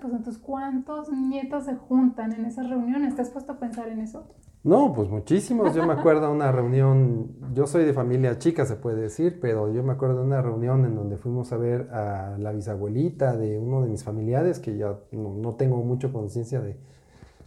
[0.00, 3.14] pues entonces, ¿cuántos nietos se juntan en esas reuniones?
[3.14, 4.26] ¿Te has puesto a pensar en eso?
[4.62, 5.74] No, pues muchísimos.
[5.74, 9.72] Yo me acuerdo de una reunión, yo soy de familia chica, se puede decir, pero
[9.72, 13.58] yo me acuerdo de una reunión en donde fuimos a ver a la bisabuelita de
[13.58, 16.76] uno de mis familiares, que ya no, tengo mucho conciencia de,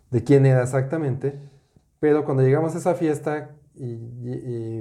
[0.10, 1.40] de, quién era exactamente,
[2.00, 3.96] pero cuando llegamos a esa fiesta y,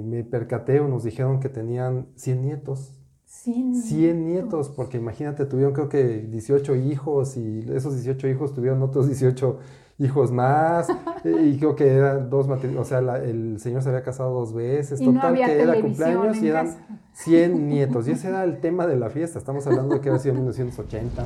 [0.03, 2.99] me percaté o nos dijeron que tenían 100 nietos.
[3.41, 8.81] 100, 100 nietos, porque imagínate, tuvieron creo que 18 hijos y esos 18 hijos tuvieron
[8.83, 9.59] otros 18
[9.99, 10.87] hijos más,
[11.25, 14.99] y creo que eran dos matrimonios, o sea, el señor se había casado dos veces,
[14.99, 16.69] total que era cumpleaños y eran
[17.13, 20.21] 100 nietos, y ese era el tema de la fiesta, estamos hablando de que había
[20.21, 21.23] sido 1980.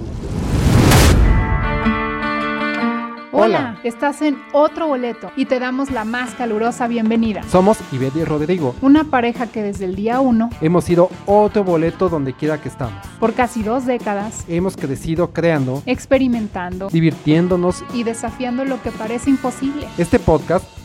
[3.40, 7.44] Hola, estás en otro boleto y te damos la más calurosa bienvenida.
[7.44, 12.10] Somos Ivette y Rodrigo, una pareja que desde el día uno hemos sido otro boleto
[12.10, 13.00] donde quiera que estamos.
[13.20, 19.88] Por casi dos décadas hemos crecido creando, experimentando, divirtiéndonos y desafiando lo que parece imposible.
[20.00, 20.66] Este podcast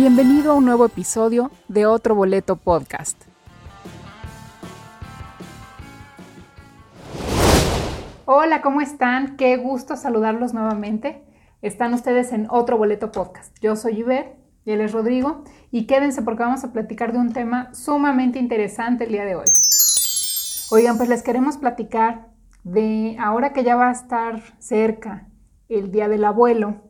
[0.00, 3.20] Bienvenido a un nuevo episodio de Otro Boleto Podcast.
[8.24, 9.36] Hola, ¿cómo están?
[9.36, 11.24] Qué gusto saludarlos nuevamente.
[11.62, 13.58] Están ustedes en Otro Boleto Podcast.
[13.60, 17.32] Yo soy Iber y él es Rodrigo y quédense porque vamos a platicar de un
[17.32, 19.46] tema sumamente interesante el día de hoy.
[20.70, 22.28] Oigan, pues les queremos platicar
[22.62, 25.26] de ahora que ya va a estar cerca
[25.68, 26.87] el Día del Abuelo,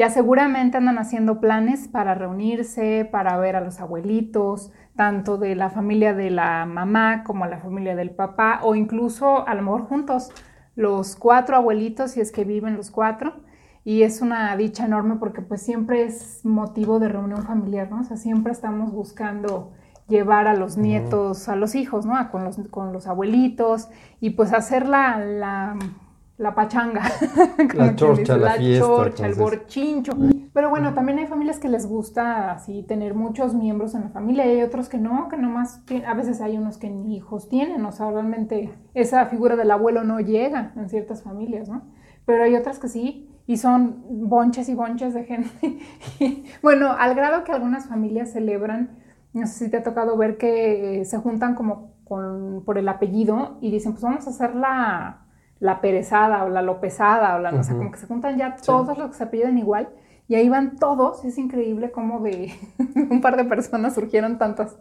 [0.00, 5.68] ya seguramente andan haciendo planes para reunirse, para ver a los abuelitos, tanto de la
[5.68, 10.32] familia de la mamá como la familia del papá, o incluso a lo mejor juntos,
[10.74, 13.42] los cuatro abuelitos, si es que viven los cuatro.
[13.84, 18.00] Y es una dicha enorme porque pues siempre es motivo de reunión familiar, ¿no?
[18.00, 19.70] O sea, siempre estamos buscando
[20.08, 22.14] llevar a los nietos, a los hijos, ¿no?
[22.30, 25.76] Con los, con los abuelitos y pues hacer la la
[26.54, 27.02] pachanga.
[27.74, 30.12] la chorcha, la, fiesta, chorcha, el borchincho.
[30.52, 34.46] Pero bueno, también hay familias que les gusta así tener muchos miembros en la familia
[34.46, 37.84] y hay otros que no, que nomás, a veces hay unos que ni hijos tienen,
[37.84, 41.82] o sea, realmente esa figura del abuelo no llega en ciertas familias, ¿no?
[42.24, 45.78] Pero hay otras que sí, y son bonches y bonches de gente.
[46.62, 48.98] bueno, al grado que algunas familias celebran,
[49.32, 53.58] no sé si te ha tocado ver que se juntan como con, por el apellido
[53.60, 55.19] y dicen, pues vamos a hacer la
[55.60, 58.98] la perezada o la lopesada o la, o sea, como que se juntan ya todos
[58.98, 59.90] los que se apellidan igual
[60.26, 62.52] y ahí van todos, es increíble cómo de
[63.10, 64.76] un par de personas surgieron tantas.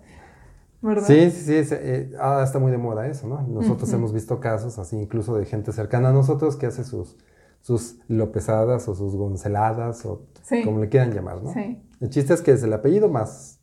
[0.81, 1.07] ¿verdad?
[1.07, 3.41] Sí, sí, sí, eh, ah, está muy de moda eso, ¿no?
[3.41, 7.17] Nosotros hemos visto casos así, incluso de gente cercana a nosotros que hace sus,
[7.61, 10.27] sus lopesadas o sus gonceladas o
[10.63, 11.51] como le quieran llamar, ¿no?
[11.51, 11.81] Sí.
[11.99, 13.59] El chiste es que es el apellido más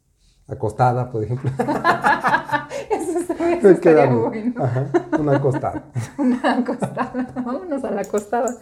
[0.46, 1.50] acostada, por ejemplo.
[5.18, 5.84] una acostada.
[6.18, 7.32] una acostada.
[7.34, 8.56] Vámonos a la acostada.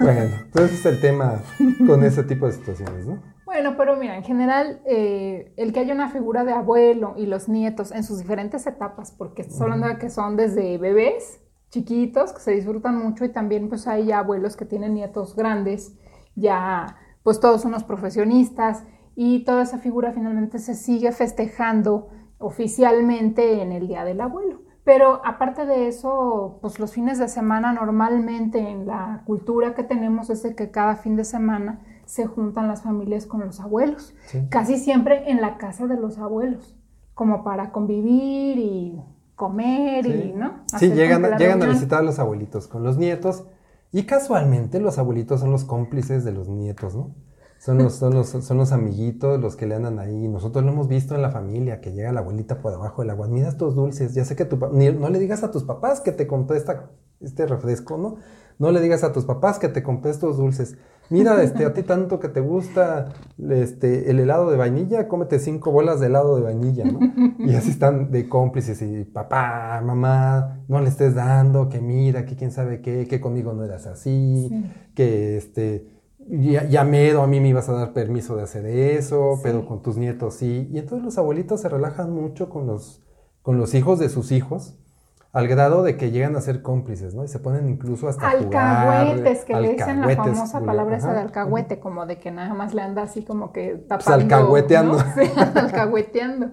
[0.00, 1.40] bueno, entonces es el tema
[1.86, 3.18] con ese tipo de situaciones, ¿no?
[3.44, 7.48] Bueno, pero mira, en general, eh, el que haya una figura de abuelo y los
[7.48, 12.40] nietos en sus diferentes etapas, porque estás hablando de que son desde bebés chiquitos, que
[12.40, 15.94] se disfrutan mucho, y también pues hay abuelos que tienen nietos grandes,
[16.34, 18.84] ya pues todos unos profesionistas,
[19.20, 22.08] y toda esa figura finalmente se sigue festejando
[22.38, 24.62] oficialmente en el Día del Abuelo.
[24.84, 30.30] Pero aparte de eso, pues los fines de semana normalmente en la cultura que tenemos
[30.30, 34.14] es de que cada fin de semana se juntan las familias con los abuelos,
[34.48, 36.74] casi siempre en la casa de los abuelos,
[37.12, 39.02] como para convivir y
[39.34, 40.64] comer y, ¿no?
[40.78, 43.44] sí, llegan, llegan a visitar a los abuelitos con los nietos
[43.92, 47.14] y casualmente los abuelitos son los cómplices de los nietos, ¿no?
[47.58, 50.28] Son los, son, los, son los amiguitos los que le andan ahí.
[50.28, 53.26] Nosotros lo hemos visto en la familia, que llega la abuelita por debajo del agua.
[53.26, 54.14] Mira estos dulces.
[54.14, 56.62] Ya sé que tu no le digas a tus papás que te compré
[57.20, 58.16] este refresco, ¿no?
[58.58, 60.76] No le digas a tus papás que te compré estos dulces.
[61.10, 63.08] Mira, este, a ti tanto que te gusta
[63.38, 67.00] este, el helado de vainilla, cómete cinco bolas de helado de vainilla, ¿no?
[67.38, 72.36] Y así están de cómplices y papá, mamá, no le estés dando, que mira, que
[72.36, 74.50] quién sabe qué, que conmigo no eras así,
[74.94, 75.97] que este
[76.30, 79.96] ya, mero, a mí me ibas a dar permiso de hacer eso, pero con tus
[79.96, 80.68] nietos sí.
[80.70, 83.02] Y entonces los abuelitos se relajan mucho con los,
[83.42, 84.76] con los hijos de sus hijos.
[85.32, 87.22] al grado de que llegan a ser cómplices, ¿no?
[87.22, 91.80] Y se ponen incluso hasta alcahuetes, que le dicen la famosa palabra esa de alcahuete,
[91.80, 94.04] como de que nada más le anda así como que tapando.
[94.04, 94.98] Pues alcahueteando.
[95.54, 96.50] alcahueteando.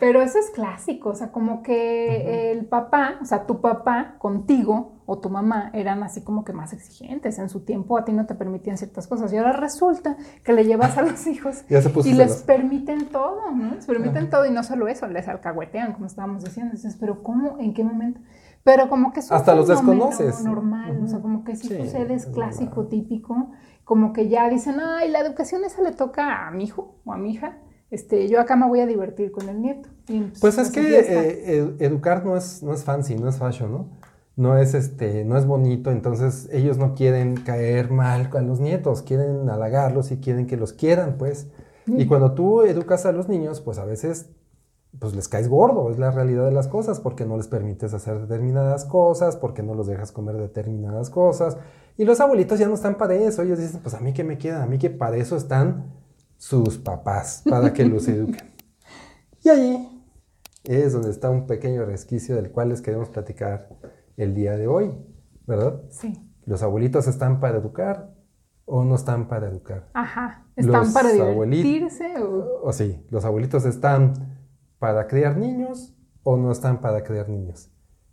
[0.00, 4.93] Pero eso es clásico, o sea, como que el papá, o sea, tu papá contigo
[5.06, 7.38] o tu mamá eran así como que más exigentes.
[7.38, 10.64] En su tiempo a ti no te permitían ciertas cosas y ahora resulta que le
[10.64, 11.64] llevas a los hijos
[12.04, 13.74] y les permiten todo, ¿no?
[13.74, 16.72] Les permiten todo y no solo eso, les alcahuetean, como estábamos diciendo.
[16.74, 17.58] Entonces, pero ¿cómo?
[17.58, 18.20] ¿En qué momento?
[18.62, 20.42] Pero como que eso Hasta los desconoces.
[20.42, 23.50] normal, o sea, como que si sucede es clásico, típico,
[23.84, 27.18] como que ya dicen, ay, la educación esa le toca a mi hijo o a
[27.18, 27.58] mi hija
[27.94, 29.88] este, yo acá me voy a divertir con el nieto.
[30.06, 33.86] pues, pues, es que eh, educar no es, no es fancy, no es fashion, ¿no?
[34.36, 39.02] No es, este, no es bonito, entonces ellos no quieren caer mal con los nietos,
[39.02, 41.48] quieren halagarlos y quieren que los quieran, pues.
[41.86, 44.30] Y cuando tú educas a los niños, pues a veces
[44.98, 48.20] pues les caes gordo, es la realidad de las cosas, porque no les permites hacer
[48.20, 51.56] determinadas cosas, porque no los dejas comer determinadas cosas.
[51.96, 54.38] Y los abuelitos ya no están para eso, ellos dicen, pues a mí que me
[54.38, 55.92] queda, a mí que para eso están
[56.36, 58.52] sus papás para que los eduquen.
[59.42, 60.02] Y ahí
[60.64, 63.68] es donde está un pequeño resquicio del cual les queremos platicar
[64.16, 64.92] el día de hoy,
[65.46, 65.82] ¿verdad?
[65.90, 66.30] Sí.
[66.46, 68.14] ¿Los abuelitos están para educar
[68.64, 69.88] o no están para educar?
[69.94, 70.46] Ajá.
[70.56, 72.62] ¿Están para divertirse o...
[72.62, 74.14] o sí, los abuelitos están
[74.78, 77.70] para criar niños o no están para criar niños.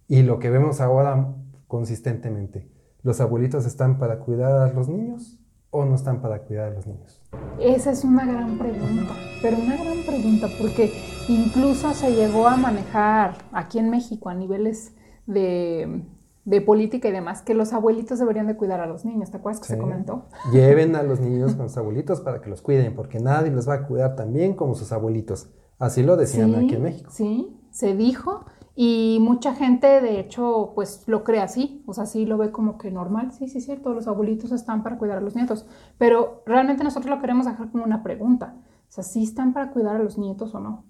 [0.07, 1.33] Y lo que vemos ahora
[1.67, 2.69] consistentemente,
[3.01, 5.39] ¿los abuelitos están para cuidar a los niños
[5.69, 7.21] o no están para cuidar a los niños?
[7.59, 10.91] Esa es una gran pregunta, pero una gran pregunta porque
[11.29, 14.93] incluso se llegó a manejar aquí en México a niveles
[15.33, 19.31] de, política y demás que los abuelitos deberían de cuidar a los niños.
[19.31, 20.25] ¿Te acuerdas que se comentó?
[20.51, 23.75] Lleven a los niños con sus abuelitos para que los cuiden, porque nadie los va
[23.75, 25.49] a cuidar tan bien como sus abuelitos.
[25.79, 27.09] Así lo decían aquí en México.
[27.11, 28.45] Sí, se dijo
[28.75, 32.77] y mucha gente, de hecho, pues lo cree así, o sea, sí lo ve como
[32.77, 35.65] que normal, sí, sí, cierto, los abuelitos están para cuidar a los nietos,
[35.97, 38.55] pero realmente nosotros lo queremos dejar como una pregunta,
[38.87, 40.85] o sea, ¿sí están para cuidar a los nietos o no?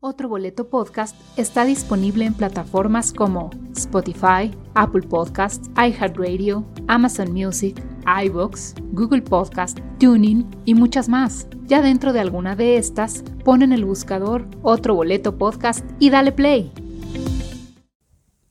[0.00, 7.82] Otro Boleto Podcast está disponible en plataformas como Spotify, Apple Podcasts, iHeartRadio, Amazon Music,
[8.24, 11.48] iBooks, Google Podcast, Tuning y muchas más.
[11.64, 16.30] Ya dentro de alguna de estas, pon en el buscador Otro Boleto Podcast y dale
[16.30, 16.70] play.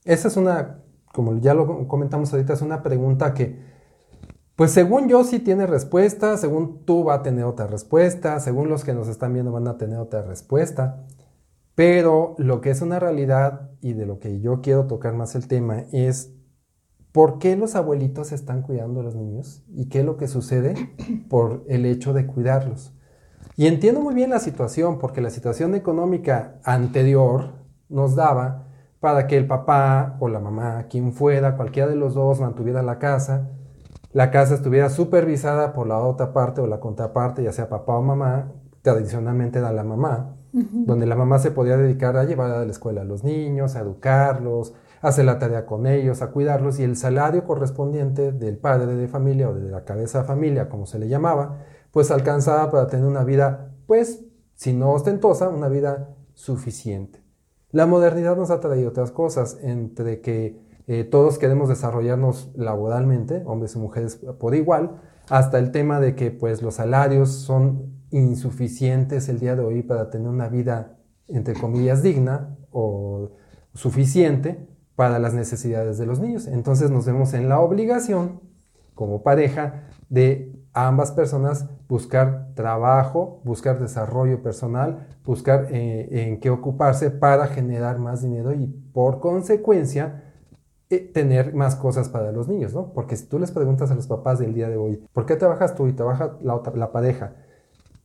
[0.03, 0.83] Esa es una,
[1.13, 3.61] como ya lo comentamos ahorita, es una pregunta que,
[4.55, 8.83] pues según yo sí tiene respuesta, según tú va a tener otra respuesta, según los
[8.83, 11.05] que nos están viendo van a tener otra respuesta.
[11.75, 15.47] Pero lo que es una realidad y de lo que yo quiero tocar más el
[15.47, 16.33] tema es
[17.11, 20.73] por qué los abuelitos están cuidando a los niños y qué es lo que sucede
[21.29, 22.93] por el hecho de cuidarlos.
[23.57, 27.53] Y entiendo muy bien la situación, porque la situación económica anterior
[27.87, 28.67] nos daba
[28.99, 32.99] para que el papá o la mamá, quien fuera, cualquiera de los dos, mantuviera la
[32.99, 33.49] casa,
[34.11, 38.01] la casa estuviera supervisada por la otra parte o la contraparte, ya sea papá o
[38.01, 38.51] mamá,
[38.81, 43.01] tradicionalmente era la mamá, donde la mamá se podía dedicar a llevar a la escuela
[43.01, 46.95] a los niños, a educarlos, a hacer la tarea con ellos, a cuidarlos, y el
[46.95, 51.09] salario correspondiente del padre de familia o de la cabeza de familia, como se le
[51.09, 51.59] llamaba,
[51.91, 54.23] pues alcanzaba para tener una vida, pues,
[54.53, 57.21] si no ostentosa, una vida suficiente.
[57.71, 63.75] La modernidad nos ha traído otras cosas, entre que eh, todos queremos desarrollarnos laboralmente, hombres
[63.75, 69.39] y mujeres por igual, hasta el tema de que pues los salarios son insuficientes el
[69.39, 70.97] día de hoy para tener una vida
[71.27, 73.31] entre comillas digna o
[73.73, 76.47] suficiente para las necesidades de los niños.
[76.47, 78.41] Entonces nos vemos en la obligación
[78.93, 87.11] como pareja de ambas personas buscar trabajo, buscar desarrollo personal, buscar eh, en qué ocuparse
[87.11, 90.23] para generar más dinero y por consecuencia
[90.89, 92.93] eh, tener más cosas para los niños, ¿no?
[92.93, 95.75] Porque si tú les preguntas a los papás del día de hoy, ¿por qué trabajas
[95.75, 97.33] tú y trabaja la, la pareja?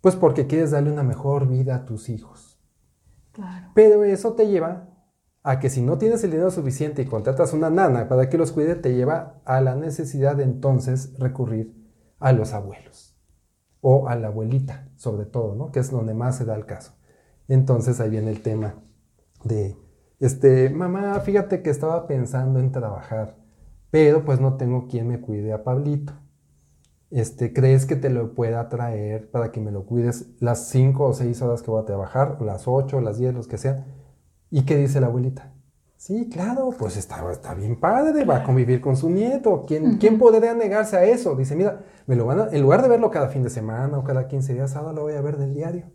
[0.01, 2.59] Pues porque quieres darle una mejor vida a tus hijos.
[3.33, 3.69] Claro.
[3.75, 4.89] Pero eso te lleva
[5.43, 8.53] a que si no tienes el dinero suficiente y contratas una nana para que los
[8.53, 11.75] cuide, te lleva a la necesidad de entonces recurrir
[12.19, 13.17] a los abuelos
[13.81, 15.73] o a la abuelita, sobre todo, ¿no?
[15.73, 16.93] Que es donde más se da el caso.
[17.49, 18.75] Entonces ahí viene el tema
[19.43, 19.77] de,
[20.19, 23.37] este, mamá, fíjate que estaba pensando en trabajar,
[23.91, 26.13] pero pues no tengo quien me cuide a Pablito.
[27.11, 31.13] Este, ¿crees que te lo pueda traer para que me lo cuides las 5 o
[31.13, 33.85] 6 horas que voy a trabajar, o las 8 o las 10, los que sean?
[34.51, 35.53] ¿Y qué dice la abuelita?
[35.97, 39.65] Sí, claro, pues está, está bien padre, va a convivir con su nieto.
[39.67, 41.35] ¿Quién, ¿Quién podría negarse a eso?
[41.35, 44.27] Dice, mira, me lo van en lugar de verlo cada fin de semana o cada
[44.27, 45.91] 15 días, ahora lo voy a ver del diario.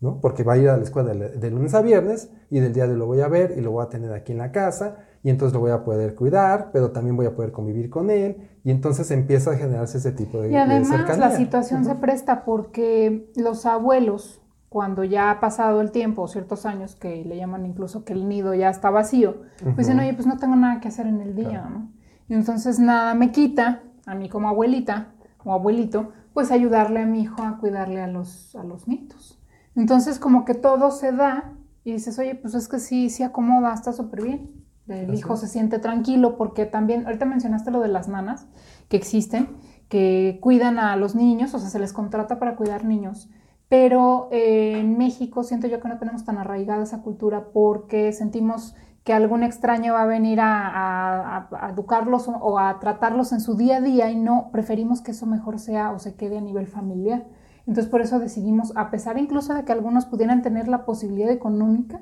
[0.00, 0.20] ¿no?
[0.20, 3.06] Porque va a ir a la escuela de, lunes a viernes y del diario lo
[3.06, 5.60] voy a ver y lo voy a tener aquí en la casa y entonces lo
[5.60, 9.52] voy a poder cuidar, pero también voy a poder convivir con él y entonces empieza
[9.52, 15.04] a generarse ese tipo de Y además la situación se presta porque los abuelos, cuando
[15.04, 18.68] ya ha pasado el tiempo, ciertos años que le llaman incluso que el nido ya
[18.68, 21.90] está vacío, pues dicen, oye, pues no tengo nada que hacer en el día, ¿no?
[22.28, 25.08] Y entonces nada me quita, a mí como abuelita,
[25.38, 29.40] como abuelito, pues ayudarle a mi hijo a cuidarle a los, a los nietos.
[29.74, 33.72] Entonces como que todo se da y dices, oye, pues es que sí, sí acomoda,
[33.72, 34.67] está súper bien.
[34.88, 38.46] El hijo se siente tranquilo porque también, ahorita mencionaste lo de las nanas
[38.88, 39.48] que existen,
[39.88, 43.28] que cuidan a los niños, o sea, se les contrata para cuidar niños.
[43.68, 48.74] Pero eh, en México siento yo que no tenemos tan arraigada esa cultura porque sentimos
[49.04, 53.80] que algún extraño va a venir a, educarlos o, a tratarlos en su día a
[53.80, 57.24] día y no, preferimos que eso mejor sea o se quede a nivel familiar.
[57.66, 62.00] Entonces por eso decidimos, a pesar incluso de que algunos pudieran tener la posibilidad económica,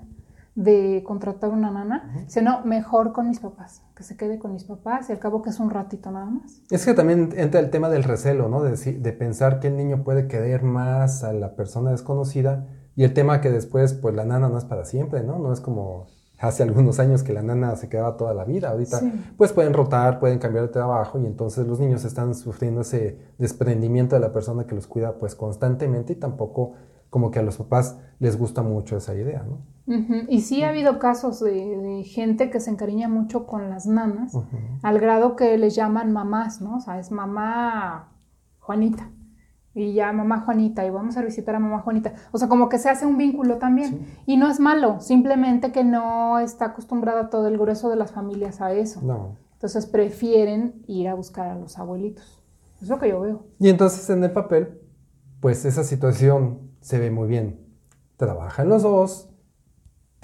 [0.57, 5.09] de contratar una nana, sino mejor con mis papás, que se quede con mis papás
[5.09, 6.63] y al cabo que es un ratito nada más.
[6.71, 8.63] Es que también entra el tema del recelo, ¿no?
[8.63, 13.13] De, de pensar que el niño puede querer más a la persona desconocida y el
[13.13, 15.39] tema que después, pues la nana no es para siempre, ¿no?
[15.39, 16.07] No es como
[16.39, 18.71] hace algunos años que la nana se quedaba toda la vida.
[18.71, 19.03] Ahorita,
[19.37, 24.17] pues pueden rotar, pueden cambiar de trabajo y entonces los niños están sufriendo ese desprendimiento
[24.17, 26.73] de la persona que los cuida, pues constantemente y tampoco
[27.11, 29.76] como que a los papás les gusta mucho esa idea, ¿no?
[29.87, 34.37] Y sí ha habido casos de, gente que se encariña mucho con las nanas,
[34.83, 36.77] al grado que les llaman mamás, ¿no?
[36.77, 38.13] O sea, es mamá
[38.59, 39.11] Juanita.
[39.75, 42.15] Y ya mamá Juanita, y vamos a visitar a mamá Juanita.
[42.33, 44.07] O sea, como que se hace un vínculo también.
[44.25, 48.61] Y no es malo, simplemente que no está acostumbrada todo el grueso de las familias
[48.61, 49.03] a eso.
[49.03, 49.37] No.
[49.53, 52.43] Entonces prefieren ir a buscar a los abuelitos.
[52.81, 53.45] Es lo que yo veo.
[53.59, 54.81] Y entonces en el papel,
[55.41, 57.61] pues esa situación se ve muy bien.
[58.17, 59.31] Trabajan los dos,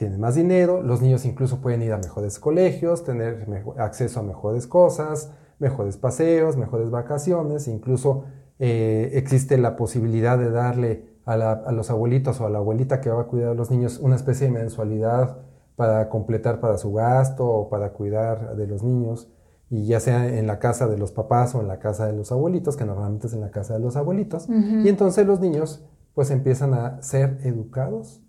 [0.02, 3.46] tienen más dinero, los niños incluso pueden ir a mejores colegios, tener
[3.78, 5.30] acceso a mejores cosas,
[5.60, 8.24] mejores paseos, mejores vacaciones, incluso
[8.58, 13.22] eh, existe la posibilidad de darle a, los abuelitos o a la abuelita que va
[13.22, 15.38] a cuidar a los niños una especie de mensualidad
[15.76, 19.30] para completar para su gasto o para cuidar de los niños,
[19.70, 22.32] y ya sea en la casa de los papás o en la casa de los
[22.32, 26.32] abuelitos, que normalmente es en la casa de los abuelitos, y entonces los niños pues
[26.32, 28.20] empiezan a ser educados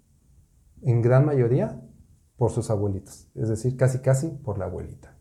[0.86, 1.82] en gran mayoría
[2.38, 5.16] por sus abuelitos, es decir, casi casi por la abuelita.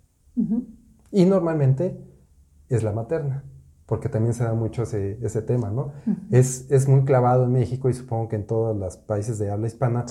[1.11, 2.03] Y normalmente
[2.69, 3.45] es la materna,
[3.87, 5.93] porque también se da mucho ese, tema, ¿no?
[6.31, 9.67] es, es, muy clavado en México y supongo que en todos los países de habla
[9.67, 10.07] hispana,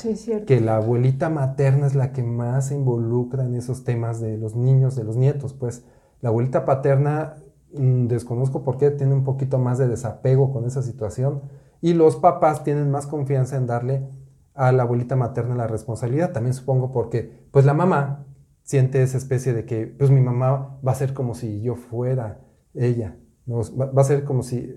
[0.45, 4.55] que la abuelita materna es la que más se involucra en esos temas de los
[4.55, 5.83] niños, de los nietos, pues
[6.21, 7.35] la abuelita paterna,
[7.73, 11.41] mm, desconozco por qué, tiene un poquito más de desapego con esa situación
[11.81, 14.07] y los papás tienen más confianza en darle
[14.53, 16.31] a la abuelita materna la responsabilidad.
[16.31, 18.25] También supongo porque, pues la mamá
[18.63, 22.39] siente esa especie de que, pues mi mamá va a ser como si yo fuera
[22.73, 23.17] ella.
[23.49, 24.75] Va, a ser como si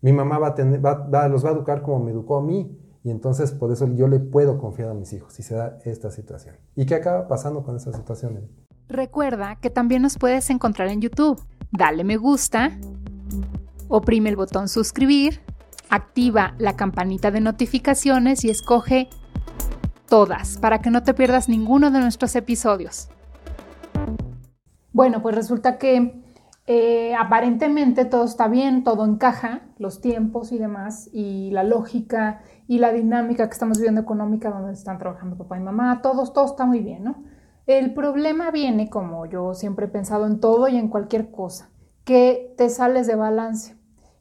[0.00, 2.78] mi mamá va a tener, va, los va a educar como me educó a mí.
[3.04, 6.10] Y entonces por eso yo le puedo confiar a mis hijos si se da esta
[6.10, 6.56] situación.
[6.74, 8.48] ¿Y qué acaba pasando con esa situación?
[8.88, 11.40] Recuerda que también nos puedes encontrar en YouTube.
[11.70, 12.78] Dale me gusta,
[13.88, 15.40] oprime el botón suscribir
[15.90, 19.08] activa la campanita de notificaciones y escoge
[20.08, 23.08] todas para que no te pierdas ninguno de nuestros episodios.
[24.92, 26.22] Bueno, pues resulta que
[26.70, 32.78] eh, aparentemente todo está bien, todo encaja, los tiempos y demás, y la lógica y
[32.78, 36.66] la dinámica que estamos viviendo económica donde están trabajando papá y mamá, todos, todo está
[36.66, 37.24] muy bien, ¿no?
[37.66, 41.70] El problema viene, como yo siempre he pensado en todo y en cualquier cosa,
[42.04, 43.77] que te sales de balance.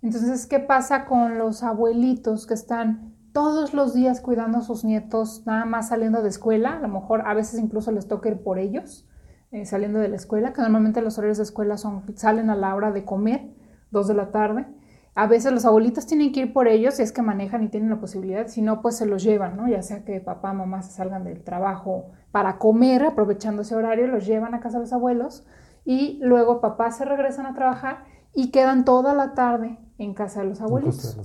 [0.07, 5.43] Entonces, ¿qué pasa con los abuelitos que están todos los días cuidando a sus nietos,
[5.45, 6.77] nada más saliendo de escuela?
[6.77, 9.05] A lo mejor a veces incluso les toca ir por ellos,
[9.51, 12.73] eh, saliendo de la escuela, que normalmente los horarios de escuela son, salen a la
[12.73, 13.53] hora de comer,
[13.91, 14.65] dos de la tarde.
[15.13, 17.89] A veces los abuelitos tienen que ir por ellos si es que manejan y tienen
[17.89, 19.67] la posibilidad, si no, pues se los llevan, ¿no?
[19.67, 24.25] Ya sea que papá, mamá se salgan del trabajo para comer, aprovechando ese horario, los
[24.25, 25.45] llevan a casa de los abuelos
[25.83, 30.47] y luego papá se regresan a trabajar y quedan toda la tarde en casa de
[30.47, 31.17] los abuelitos.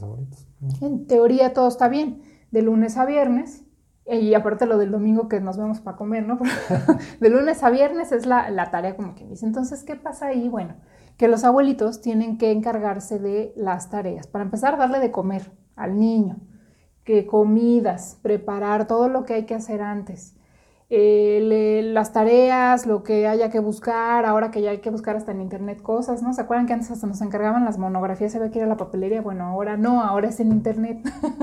[0.81, 3.65] En, teoría todo está bien, de lunes a viernes,
[4.07, 6.39] y aparte lo del domingo que nos vemos para comer, ¿no?
[7.21, 9.47] de lunes a viernes es la, la, tarea como que dice.
[9.47, 10.49] Entonces, ¿qué pasa ahí?
[10.49, 10.75] Bueno,
[11.17, 14.27] que los abuelitos tienen que encargarse de las tareas.
[14.27, 16.41] Para empezar, darle de comer al niño,
[17.05, 20.37] que comidas, preparar todo lo que hay que hacer antes.
[20.95, 25.33] Eh, las tareas, lo que haya que buscar, ahora que ya hay que buscar hasta
[25.33, 26.35] en internet cosas, ¿no?
[26.35, 28.77] ¿Se acuerdan que antes hasta nos encargaban las monografías, se ve que ir a la
[28.77, 29.23] papelería?
[29.23, 30.99] Bueno, ahora no, ahora es en internet.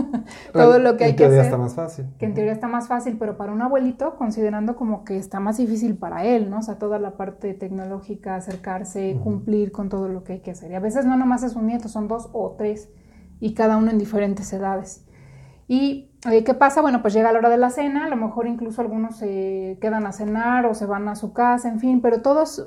[0.54, 1.40] Todo lo que hay que hacer.
[1.40, 2.06] En teoría está más fácil.
[2.20, 5.58] Que en teoría está más fácil, pero para un abuelito, considerando como que está más
[5.58, 6.60] difícil para él, ¿no?
[6.60, 10.70] O sea, toda la parte tecnológica, acercarse, cumplir con todo lo que hay que hacer.
[10.70, 12.90] Y a veces no nomás es un nieto, son dos o tres,
[13.40, 15.08] y cada uno en diferentes edades.
[15.68, 16.82] Y ¿qué pasa?
[16.82, 20.06] Bueno, pues llega la hora de la cena, a lo mejor incluso algunos se quedan
[20.06, 22.64] a cenar o se van a su casa, en fin, pero todo es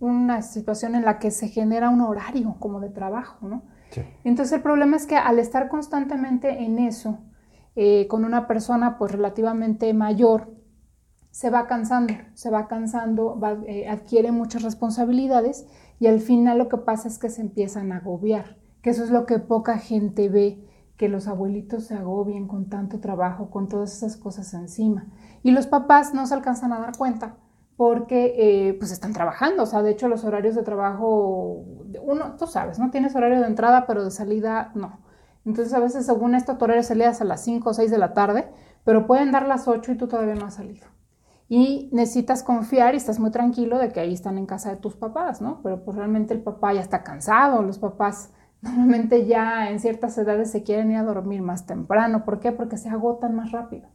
[0.00, 3.62] una situación en la que se genera un horario como de trabajo, ¿no?
[4.24, 7.20] Entonces el problema es que al estar constantemente en eso,
[7.76, 10.52] eh, con una persona pues relativamente mayor,
[11.30, 15.66] se va cansando, se va cansando, eh, adquiere muchas responsabilidades
[15.98, 19.10] y al final lo que pasa es que se empiezan a agobiar, que eso es
[19.10, 20.64] lo que poca gente ve
[20.96, 25.06] que los abuelitos se agobien con tanto trabajo, con todas esas cosas encima.
[25.42, 27.36] Y los papás no se alcanzan a dar cuenta
[27.76, 31.64] porque eh, pues están trabajando, o sea, de hecho los horarios de trabajo,
[32.02, 35.00] uno, tú sabes, no tienes horario de entrada, pero de salida no.
[35.44, 37.90] Entonces a veces según esto tu horario de salida es a las 5 o 6
[37.90, 38.48] de la tarde,
[38.84, 40.86] pero pueden dar las 8 y tú todavía no has salido.
[41.48, 44.96] Y necesitas confiar y estás muy tranquilo de que ahí están en casa de tus
[44.96, 45.60] papás, ¿no?
[45.62, 48.30] Pero pues realmente el papá ya está cansado, los papás
[48.64, 52.24] Normalmente ya en ciertas edades se quieren ir a dormir más temprano.
[52.24, 52.50] ¿Por qué?
[52.50, 53.88] Porque se agotan más rápido.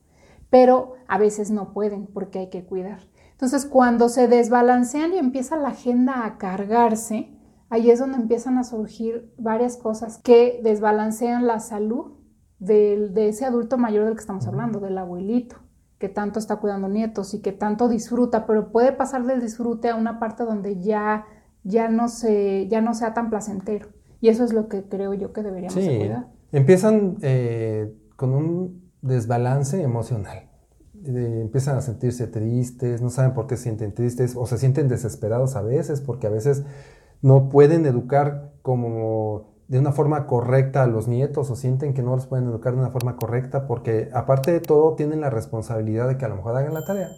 [0.52, 3.00] Pero a veces no pueden porque hay que cuidar.
[3.32, 7.36] Entonces, cuando se desbalancean y empieza la agenda a cargarse,
[7.70, 12.18] ahí es donde empiezan a surgir varias cosas que desbalancean la salud
[12.60, 15.56] de ese adulto mayor del que estamos hablando, del abuelito,
[15.98, 19.96] que tanto está cuidando nietos y que tanto disfruta, pero puede pasar del disfrute a
[19.96, 21.26] una parte donde ya,
[21.64, 23.90] ya, no, se, ya no sea tan placentero.
[24.22, 26.28] Y eso es lo que creo yo que deberíamos cuidar.
[26.52, 30.50] Empiezan eh, con un desbalance emocional.
[31.06, 35.56] empiezan a sentirse tristes, no saben por qué se sienten tristes o se sienten desesperados
[35.56, 36.64] a veces porque a veces
[37.22, 42.16] no pueden educar como de una forma correcta a los nietos o sienten que no
[42.16, 46.18] los pueden educar de una forma correcta porque aparte de todo tienen la responsabilidad de
[46.18, 47.10] que a lo mejor hagan la tarea,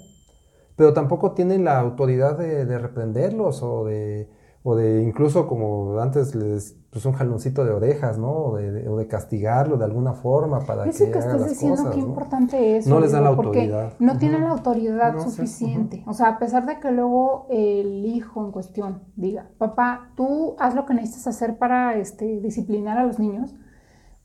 [0.76, 4.30] pero tampoco tienen la autoridad de reprenderlos o de
[4.64, 8.32] o de incluso como antes les pues un jaloncito de orejas, ¿no?
[8.32, 12.00] O de, o de castigarlo de alguna forma para Eso que, que estás diciendo, qué
[12.00, 12.86] importante es.
[12.86, 13.94] No les dan la autoridad.
[14.00, 16.04] No tienen la autoridad suficiente.
[16.06, 20.76] O sea, a pesar de que luego el hijo en cuestión diga, papá, tú haz
[20.76, 23.56] lo que necesitas hacer para este, disciplinar a los niños,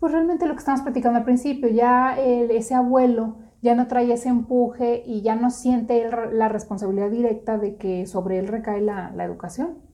[0.00, 4.28] pues realmente lo que estamos platicando al principio, ya ese abuelo ya no trae ese
[4.28, 9.24] empuje y ya no siente la responsabilidad directa de que sobre él recae la, la
[9.24, 9.85] educación.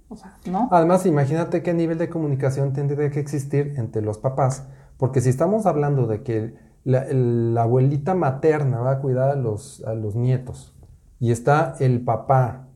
[0.70, 5.66] Además, imagínate qué nivel de comunicación tendría que existir entre los papás, porque si estamos
[5.66, 10.74] hablando de que la, abuelita materna va a cuidar a los, a los nietos
[11.20, 12.68] y está el papá,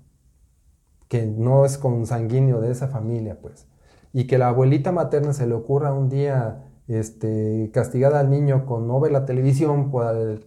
[1.08, 3.68] que no es consanguíneo de esa familia, pues,
[4.12, 8.86] y que la abuelita materna se le ocurra un día este, castigar al niño con
[8.86, 9.90] no ver la televisión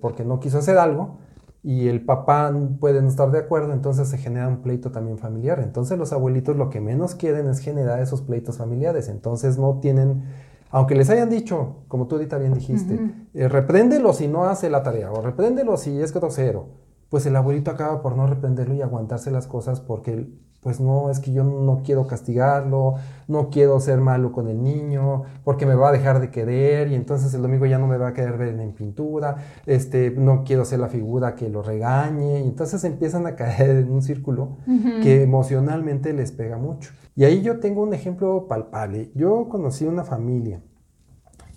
[0.01, 1.19] porque no quiso hacer algo,
[1.61, 5.59] y el papá puede no estar de acuerdo, entonces se genera un pleito también familiar.
[5.59, 9.09] Entonces los abuelitos lo que menos quieren es generar esos pleitos familiares.
[9.09, 10.23] Entonces no tienen,
[10.71, 12.99] aunque les hayan dicho, como tú ahorita bien dijiste,
[13.33, 16.67] eh, repréndelo si no hace la tarea o repréndelo si es grosero,
[17.09, 20.29] pues el abuelito acaba por no reprenderlo y aguantarse las cosas porque
[20.61, 22.95] pues no, es que yo no quiero castigarlo,
[23.27, 26.95] no quiero ser malo con el niño, porque me va a dejar de querer y
[26.95, 30.65] entonces el domingo ya no me va a querer ver en pintura, este, no quiero
[30.65, 34.57] ser la figura que lo regañe y entonces empiezan a caer en un círculo
[35.01, 36.91] que emocionalmente les pega mucho.
[37.15, 39.11] Y ahí yo tengo un ejemplo palpable.
[39.13, 40.61] Yo conocí una familia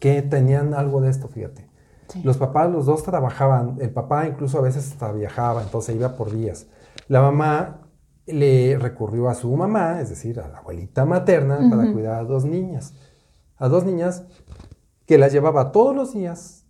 [0.01, 1.69] que tenían algo de esto, fíjate.
[2.25, 6.31] Los papás, los dos trabajaban, el papá incluso a veces hasta viajaba, entonces iba por
[6.31, 6.67] días.
[7.09, 7.83] La mamá
[8.27, 12.45] le recurrió a su mamá, es decir, a la abuelita materna, para cuidar a dos
[12.45, 12.95] niñas.
[13.57, 14.25] A dos niñas
[15.07, 16.65] que las llevaba todos los días,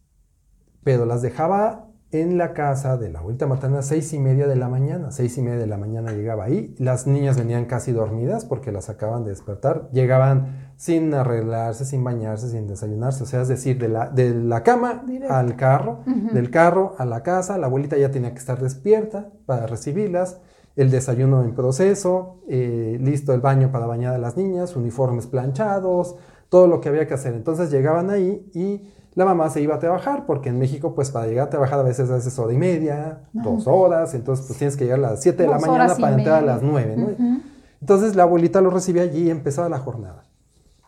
[0.83, 4.57] pero las dejaba en la casa de la abuelita materna a seis y media de
[4.57, 5.11] la mañana.
[5.12, 6.75] Seis y media de la mañana llegaba ahí.
[6.79, 9.88] Las niñas venían casi dormidas porque las acaban de despertar.
[9.93, 13.23] Llegaban sin arreglarse, sin bañarse, sin desayunarse.
[13.23, 17.23] O sea, es decir, de la, de la cama al carro, del carro a la
[17.23, 17.57] casa.
[17.57, 20.38] La abuelita ya tenía que estar despierta para recibirlas
[20.76, 26.16] el desayuno en proceso, eh, listo el baño para bañar a las niñas, uniformes planchados,
[26.48, 27.35] todo lo que había que hacer.
[27.35, 28.82] Entonces llegaban ahí y
[29.14, 31.82] la mamá se iba a trabajar, porque en México, pues para llegar a trabajar a
[31.82, 35.42] veces haces hora y media, dos horas, entonces pues tienes que llegar a las 7
[35.42, 37.40] de la mañana para entrar a las 9, ¿no?
[37.80, 40.24] Entonces la abuelita lo recibía allí y empezaba la jornada.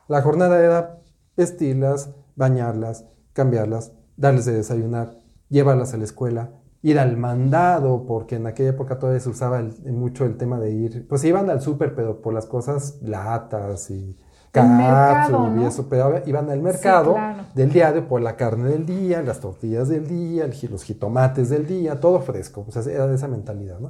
[0.08, 1.00] La jornada era
[1.36, 5.18] vestirlas, bañarlas, cambiarlas, darles de desayunar,
[5.48, 6.50] llevarlas a la escuela,
[6.84, 11.08] ir al mandado, porque en aquella época todavía se usaba mucho el tema de ir,
[11.08, 14.14] pues iban al súper, pero por las cosas latas y
[14.52, 17.16] cápsulas y eso, pero iban al mercado
[17.54, 21.98] del diario por la carne del día, las tortillas del día, los jitomates del día,
[21.98, 23.88] todo fresco, o sea, era de esa mentalidad, ¿no?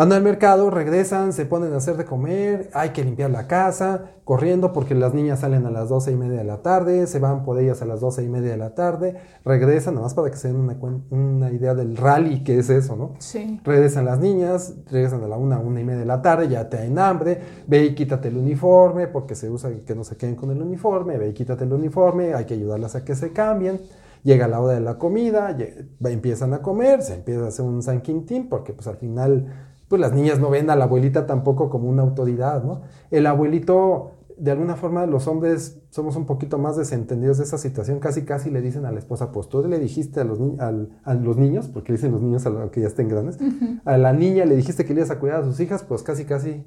[0.00, 4.12] Van al mercado, regresan, se ponen a hacer de comer, hay que limpiar la casa,
[4.24, 7.44] corriendo porque las niñas salen a las doce y media de la tarde, se van
[7.44, 10.38] por ellas a las doce y media de la tarde, regresan, nada más para que
[10.38, 10.74] se den una,
[11.10, 13.12] una idea del rally que es eso, ¿no?
[13.18, 13.60] Sí.
[13.62, 16.78] Regresan las niñas, regresan a la una, una y media de la tarde, ya te
[16.78, 20.50] dan hambre, ve y quítate el uniforme porque se usa que no se queden con
[20.50, 23.82] el uniforme, ve y quítate el uniforme, hay que ayudarlas a que se cambien.
[24.22, 25.56] Llega la hora de la comida,
[26.04, 30.00] empiezan a comer, se empieza a hacer un San Quintín, porque pues al final pues
[30.00, 32.82] las niñas no ven a la abuelita tampoco como una autoridad, ¿no?
[33.10, 37.98] El abuelito, de alguna forma, los hombres somos un poquito más desentendidos de esa situación,
[37.98, 41.36] casi casi le dicen a la esposa, pues tú le dijiste a los, a los
[41.36, 43.38] niños, porque dicen los niños a los que ya estén grandes,
[43.84, 46.24] a la niña le dijiste que le ibas a cuidar a sus hijas, pues casi
[46.24, 46.64] casi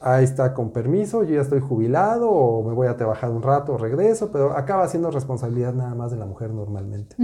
[0.00, 3.76] ahí está con permiso, yo ya estoy jubilado o me voy a trabajar un rato,
[3.76, 7.16] regreso, pero acaba siendo responsabilidad nada más de la mujer normalmente.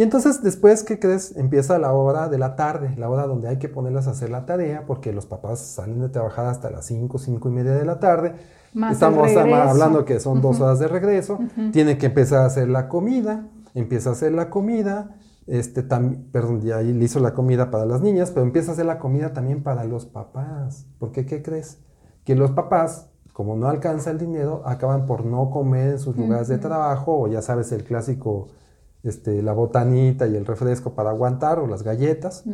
[0.00, 1.36] Y entonces después, ¿qué crees?
[1.36, 4.46] Empieza la hora de la tarde, la hora donde hay que ponerlas a hacer la
[4.46, 8.00] tarea, porque los papás salen de trabajar hasta las 5, 5 y media de la
[8.00, 8.34] tarde.
[8.90, 11.38] Estamos hablando que son dos horas de regreso.
[11.70, 13.46] Tiene que empezar a hacer la comida.
[13.74, 15.18] Empieza a hacer la comida.
[15.46, 18.98] Este, perdón, ya le hizo la comida para las niñas, pero empieza a hacer la
[18.98, 20.86] comida también para los papás.
[20.98, 21.76] Porque, ¿qué crees?
[22.24, 26.48] Que los papás, como no alcanza el dinero, acaban por no comer en sus lugares
[26.48, 28.48] de trabajo, o ya sabes, el clásico
[29.02, 32.44] este, la botanita y el refresco para aguantar o las galletas.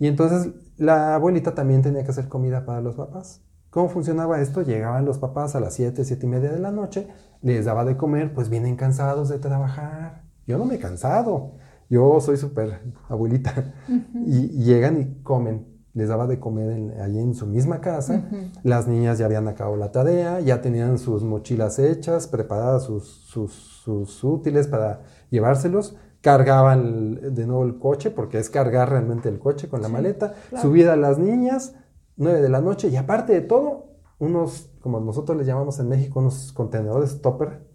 [0.00, 3.42] Y entonces la abuelita también tenía que hacer comida para los papás.
[3.70, 4.62] ¿Cómo funcionaba esto?
[4.62, 7.08] Llegaban los papás a las 7, 7 y media de la noche,
[7.42, 10.22] les daba de comer, pues vienen cansados de trabajar.
[10.46, 11.56] Yo no me he cansado,
[11.90, 13.74] yo soy súper abuelita.
[14.14, 15.76] y, llegan y comen.
[15.92, 18.28] Les daba de comer ahí en su misma casa.
[18.62, 23.52] Las niñas ya habían acabado la tarea, ya tenían sus mochilas hechas, preparadas sus, sus,
[23.52, 29.68] sus útiles para llevárselos, cargaban de nuevo el coche, porque es cargar realmente el coche
[29.68, 31.74] con la maleta, subida a las niñas,
[32.16, 36.20] 9 de la noche, y aparte de todo, unos, como nosotros les llamamos en México,
[36.20, 37.66] unos contenedores topper,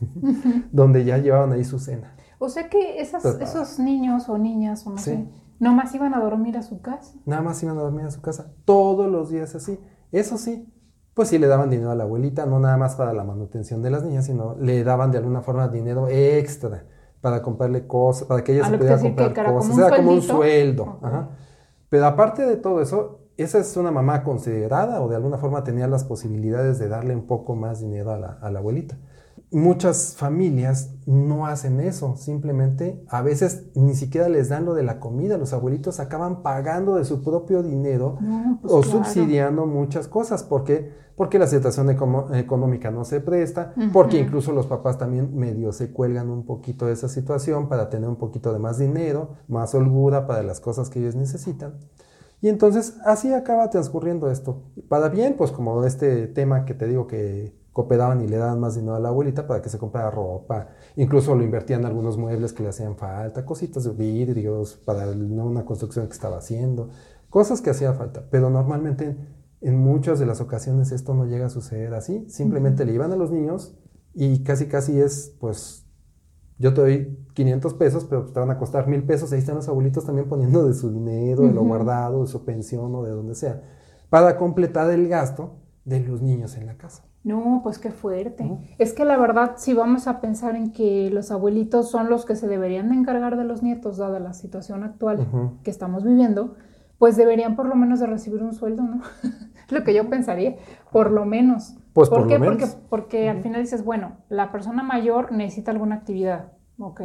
[0.72, 2.16] donde ya llevaban ahí su cena.
[2.38, 6.62] O sea que esos niños o niñas, o no sé, más iban a dormir a
[6.62, 7.14] su casa.
[7.24, 9.78] Nada más iban a dormir a su casa, todos los días así.
[10.12, 10.68] Eso sí,
[11.16, 13.88] pues sí le daban dinero a la abuelita, no nada más para la manutención de
[13.88, 16.84] las niñas, sino le daban de alguna forma dinero extra
[17.22, 19.78] para comprarle cosas, para que ella se pudiera comprar cosas.
[19.78, 21.00] Era como un sueldo.
[21.88, 25.88] Pero aparte de todo eso, esa es una mamá considerada o de alguna forma tenía
[25.88, 28.98] las posibilidades de darle un poco más dinero a la, a la abuelita
[29.50, 34.98] muchas familias no hacen eso, simplemente a veces ni siquiera les dan lo de la
[34.98, 38.18] comida, los abuelitos acaban pagando de su propio dinero
[38.60, 41.88] pues o subsidiando muchas cosas, porque porque la situación
[42.34, 46.92] económica no se presta, porque incluso los papás también medio se cuelgan un poquito de
[46.92, 51.00] esa situación para tener un poquito de más dinero, más holgura para las cosas que
[51.00, 51.78] ellos necesitan.
[52.42, 54.64] Y entonces así acaba transcurriendo esto.
[54.90, 58.74] Para bien, pues como este tema que te digo que cooperaban y le daban más
[58.74, 60.68] dinero a la abuelita para que se comprara ropa.
[60.96, 65.66] Incluso lo invertían en algunos muebles que le hacían falta, cositas de vidrios para una
[65.66, 66.88] construcción que estaba haciendo,
[67.28, 68.28] cosas que hacía falta.
[68.30, 69.14] Pero normalmente
[69.60, 72.24] en muchas de las ocasiones esto no llega a suceder así.
[72.30, 73.76] Simplemente le iban a los niños
[74.14, 75.86] y casi casi es, pues,
[76.58, 79.34] yo te doy 500 pesos, pero te van a costar mil pesos.
[79.34, 82.94] Ahí están los abuelitos también poniendo de su dinero, de lo guardado, de su pensión
[82.94, 83.60] o de donde sea,
[84.08, 87.04] para completar el gasto de los niños en la casa.
[87.26, 88.48] No, pues qué fuerte.
[88.78, 92.36] Es que la verdad, si vamos a pensar en que los abuelitos son los que
[92.36, 95.26] se deberían de encargar de los nietos, dada la situación actual
[95.64, 96.54] que estamos viviendo,
[96.98, 99.00] pues deberían por lo menos de recibir un sueldo, ¿no?
[99.70, 100.54] lo que yo pensaría,
[100.92, 101.74] por lo menos.
[101.94, 102.38] Pues ¿Por, qué?
[102.38, 107.00] Porque, porque al final dices, bueno, la persona mayor necesita alguna actividad, ¿ok?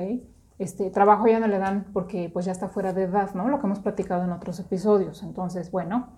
[0.60, 3.50] Este, trabajo ya no le dan porque pues ya está fuera de edad, ¿no?
[3.50, 5.24] Lo que hemos platicado en otros episodios.
[5.24, 6.10] Entonces, bueno,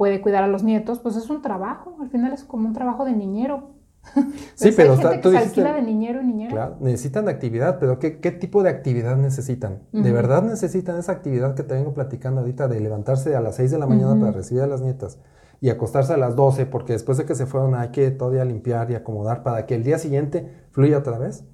[0.00, 3.04] puede cuidar a los nietos, pues es un trabajo, al final es como un trabajo
[3.04, 3.72] de niñero.
[4.54, 6.50] sí, pero hay gente que se alquila de niñero y niñera.
[6.50, 9.82] Claro, necesitan actividad, pero ¿qué, qué tipo de actividad necesitan?
[9.92, 13.72] ¿De verdad necesitan esa actividad que te vengo platicando ahorita de levantarse a las 6
[13.72, 15.18] de la mañana para recibir a las nietas
[15.60, 18.90] y acostarse a las 12 porque después de que se fueron hay que todavía limpiar
[18.90, 21.44] y acomodar para que el día siguiente fluya otra vez?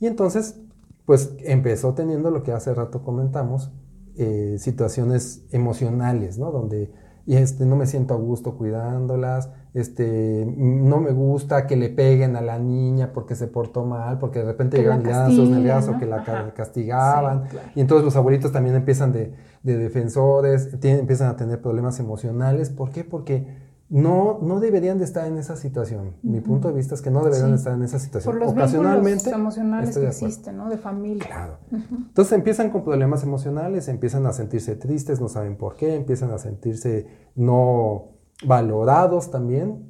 [0.00, 0.60] Y entonces,
[1.06, 3.70] pues empezó teniendo lo que hace rato comentamos,
[4.16, 6.50] eh, situaciones emocionales, ¿no?
[6.50, 6.90] Donde
[7.24, 12.36] y este, no me siento a gusto cuidándolas, este, no me gusta que le peguen
[12.36, 16.52] a la niña porque se portó mal, porque de repente llegan nalgadas o que la
[16.54, 17.44] castigaban.
[17.74, 19.32] Y entonces los abuelitos también empiezan de,
[19.62, 22.70] defensores, empiezan a tener problemas emocionales.
[22.70, 23.04] ¿Por qué?
[23.04, 23.46] Porque
[23.92, 26.16] no, no deberían de estar en esa situación.
[26.22, 28.32] Mi punto de vista es que no deberían de estar en esa situación.
[28.32, 29.28] Por los Ocasionalmente.
[29.28, 30.70] emocionales que existen, ¿no?
[30.70, 31.26] De familia.
[31.26, 31.58] Claro.
[31.70, 36.38] Entonces empiezan con problemas emocionales, empiezan a sentirse tristes, no saben por qué, empiezan a
[36.38, 38.12] sentirse no
[38.46, 39.86] valorados también.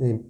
[0.00, 0.26] Eh,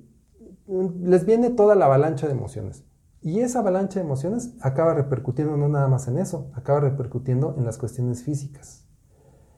[1.00, 2.84] les viene toda la avalancha de emociones.
[3.22, 7.64] Y esa avalancha de emociones acaba repercutiendo no nada más en eso, acaba repercutiendo en
[7.64, 8.86] las cuestiones físicas.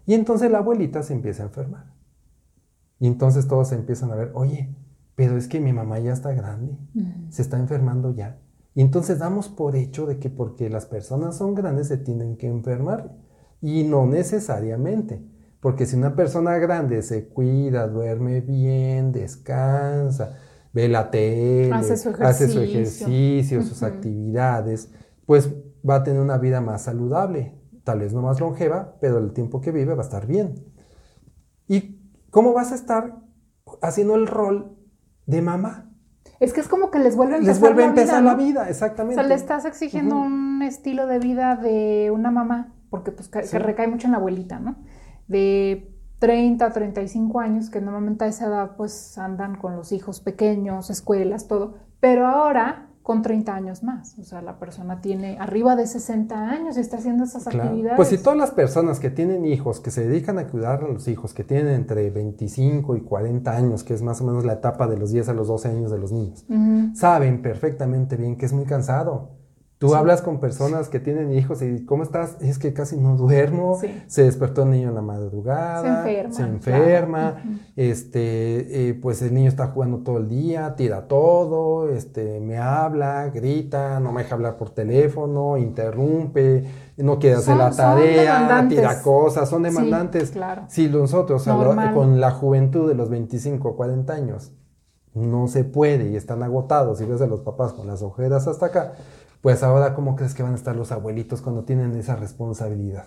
[0.06, 1.95] Y entonces la abuelita se empieza a enfermar.
[2.98, 4.74] Y entonces todos empiezan a ver, oye,
[5.14, 6.76] pero es que mi mamá ya está grande,
[7.30, 8.38] se está enfermando ya.
[8.74, 12.46] Y entonces damos por hecho de que porque las personas son grandes se tienen que
[12.46, 13.16] enfermar.
[13.62, 15.24] Y no necesariamente.
[15.60, 20.36] Porque si una persona grande se cuida, duerme bien, descansa,
[20.74, 21.96] ve la tele, hace
[22.48, 24.90] su ejercicio, sus actividades,
[25.24, 25.50] pues
[25.88, 27.54] va a tener una vida más saludable.
[27.82, 30.66] Tal vez no más longeva, pero el tiempo que vive va a estar bien.
[32.36, 33.16] ¿Cómo vas a estar
[33.80, 34.76] haciendo el rol
[35.24, 35.90] de mamá?
[36.38, 38.68] Es que es como que les vuelve a empezar, les vuelve a empezar la, vida,
[38.68, 39.18] exactamente.
[39.18, 43.58] O sea, le estás exigiendo un estilo de vida de una mamá, porque pues que
[43.58, 44.76] recae mucho en la abuelita, ¿no?
[45.28, 50.90] De 30, 35 años, que normalmente a esa edad pues andan con los hijos pequeños,
[50.90, 51.76] escuelas, todo.
[52.00, 54.18] Pero ahora con 30 años más.
[54.18, 57.94] O sea, la persona tiene arriba de 60 años y está haciendo esas actividades.
[57.94, 61.06] Pues si todas las personas que tienen hijos, que se dedican a cuidar a los
[61.06, 64.88] hijos, que tienen entre 25 y 40 años, que es más o menos la etapa
[64.88, 66.44] de los 10 a los 12 años de los niños,
[66.94, 69.35] saben perfectamente bien que es muy cansado
[69.78, 72.38] Tú hablas con personas que tienen hijos y ¿cómo estás?
[72.40, 77.42] Es que casi no duermo, se despertó el niño en la madrugada, se enferma,
[77.76, 83.28] este, eh, pues el niño está jugando todo el día, tira todo, este, me habla,
[83.28, 86.64] grita, no me deja hablar por teléfono, interrumpe,
[86.96, 90.30] no quiere hacer la tarea, tira cosas, son demandantes.
[90.30, 90.62] claro.
[90.68, 91.44] Si nosotros
[91.92, 94.52] con la juventud de los 25 o 40 años
[95.16, 97.00] no se puede y están agotados.
[97.00, 98.92] Y ves a los papás con las ojeras hasta acá,
[99.46, 103.06] pues ahora cómo crees que van a estar los abuelitos cuando tienen esa responsabilidad.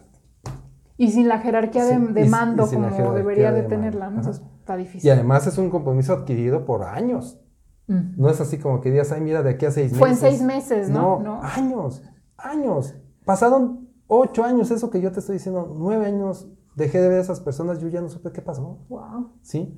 [0.95, 4.21] Y sin la jerarquía de, mando como debería de, tenerla, ¿no?
[4.21, 5.06] está difícil.
[5.06, 7.41] Y además es un compromiso adquirido por años.
[7.88, 9.99] No es así como que digas, ay, mira, de aquí a seis meses.
[9.99, 11.19] Fue en seis meses, ¿no?
[11.19, 12.04] No, años,
[12.38, 12.95] años.
[13.25, 16.47] Pasaron ocho años, eso que yo te estoy diciendo, nueve años,
[16.78, 18.86] dejé de ver a esas personas, yo ya no supe qué pasó.
[18.88, 19.34] Wow.
[19.41, 19.78] ¿Sí?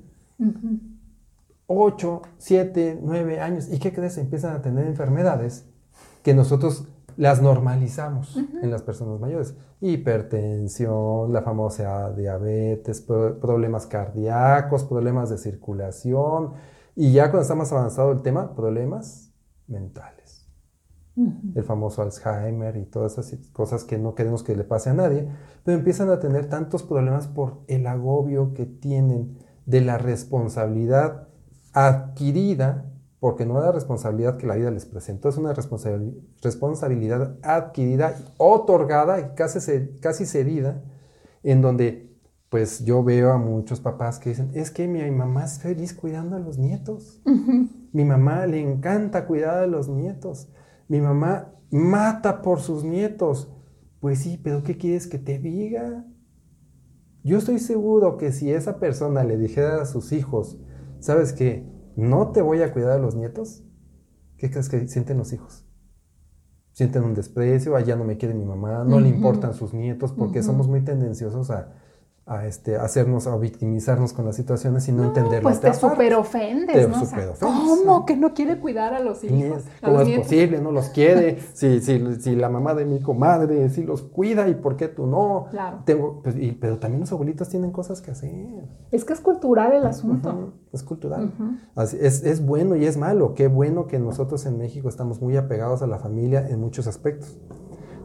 [1.66, 3.68] Ocho, siete, nueve años.
[3.68, 4.16] ¿Y qué crees?
[4.16, 5.71] Empiezan a tener enfermedades
[6.22, 9.54] que nosotros las normalizamos en las personas mayores.
[9.80, 16.52] Hipertensión, la famosa diabetes, problemas cardíacos, problemas de circulación
[16.94, 19.32] y ya cuando está más avanzado el tema, problemas
[19.66, 20.48] mentales.
[21.14, 25.28] El famoso Alzheimer y todas esas cosas que no queremos que le pase a nadie,
[25.62, 31.28] pero empiezan a tener tantos problemas por el agobio que tienen de la responsabilidad
[31.74, 32.91] adquirida
[33.22, 39.20] porque no es la responsabilidad que la vida les presentó, es una responsabilidad adquirida, otorgada
[39.20, 39.60] y casi,
[40.00, 40.82] casi cedida,
[41.44, 45.60] en donde pues yo veo a muchos papás que dicen, es que mi mamá es
[45.60, 47.22] feliz cuidando a los nietos,
[47.92, 50.48] mi mamá le encanta cuidar a los nietos,
[50.88, 53.52] mi mamá mata por sus nietos.
[54.00, 56.04] Pues sí, pero ¿qué quieres que te diga?
[57.22, 60.58] Yo estoy seguro que si esa persona le dijera a sus hijos,
[60.98, 61.70] ¿sabes qué?
[61.96, 63.64] No te voy a cuidar a los nietos,
[64.36, 65.64] ¿qué crees que sienten los hijos?
[66.72, 70.42] Sienten un desprecio, allá no me quiere mi mamá, no le importan sus nietos, porque
[70.42, 71.74] somos muy tendenciosos a,
[72.24, 75.42] a este, hacernos, a victimizarnos con las situaciones y no, entenderlo.
[75.42, 77.02] Pues te super ofendes, ¿no?
[77.40, 79.64] ¿Cómo que no quiere cuidar a los hijos?
[79.82, 80.60] ¿Cómo es posible?
[80.60, 81.40] No los quiere.
[81.52, 85.06] si, si, si, la mamá de mi comadre sí los cuida y por qué tú
[85.06, 85.46] no.
[85.50, 85.80] Claro.
[85.84, 88.68] Tengo, pues, pero también los abuelitos tienen cosas que hacer.
[88.92, 90.52] Es que es cultural el asunto.
[90.72, 91.32] Es cultural.
[91.76, 93.34] es, es bueno y es malo.
[93.34, 97.36] Qué bueno que nosotros en México estamos muy apegados a la familia en muchos aspectos.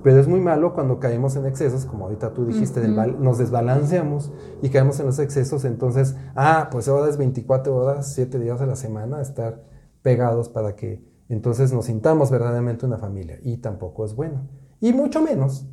[0.03, 4.31] Pero es muy malo cuando caemos en excesos, como ahorita tú dijiste, nos desbalanceamos
[4.62, 5.65] y caemos en los excesos.
[5.65, 9.63] Entonces, ah, pues ahora es 24 horas, 7 días a la semana estar
[10.01, 13.39] pegados para que entonces nos sintamos verdaderamente una familia.
[13.41, 14.47] Y tampoco es bueno.
[14.79, 15.67] Y mucho menos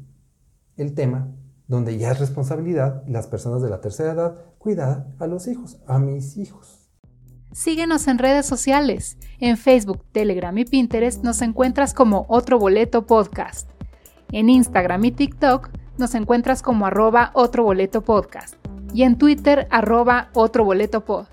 [0.77, 1.29] el tema
[1.67, 5.99] donde ya es responsabilidad las personas de la tercera edad cuidar a los hijos, a
[5.99, 6.91] mis hijos.
[7.53, 9.17] Síguenos en redes sociales.
[9.39, 13.74] En Facebook, Telegram y Pinterest nos encuentras como Otro Boleto Podcast.
[14.35, 18.57] En Instagram y TikTok nos encuentras como arroba otro boleto podcast
[18.93, 21.27] y en Twitter arroba otro boleto pod.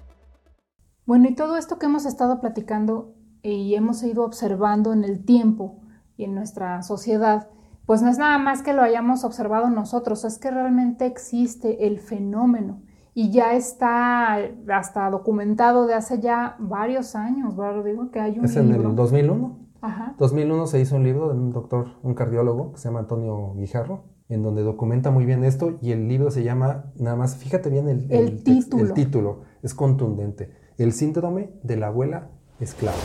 [1.07, 5.79] Bueno, y todo esto que hemos estado platicando y hemos ido observando en el tiempo
[6.15, 7.49] y en nuestra sociedad,
[7.87, 11.99] pues no es nada más que lo hayamos observado nosotros, es que realmente existe el
[11.99, 12.83] fenómeno
[13.15, 14.37] y ya está
[14.71, 18.95] hasta documentado de hace ya varios años, ¿verdad, digo Que hay un Es en el
[18.95, 19.60] 2001.
[19.81, 20.15] Ajá.
[20.19, 24.03] 2001 se hizo un libro de un doctor, un cardiólogo que se llama Antonio Guijarro,
[24.29, 27.89] en donde documenta muy bien esto y el libro se llama, nada más, fíjate bien
[27.89, 28.83] el, el, título.
[28.83, 32.97] el título, es contundente, El síndrome de la abuela esclava.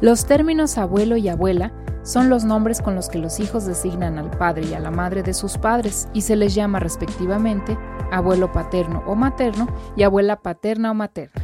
[0.00, 4.30] Los términos abuelo y abuela son los nombres con los que los hijos designan al
[4.30, 7.76] padre y a la madre de sus padres y se les llama respectivamente
[8.10, 11.42] abuelo paterno o materno y abuela paterna o materna.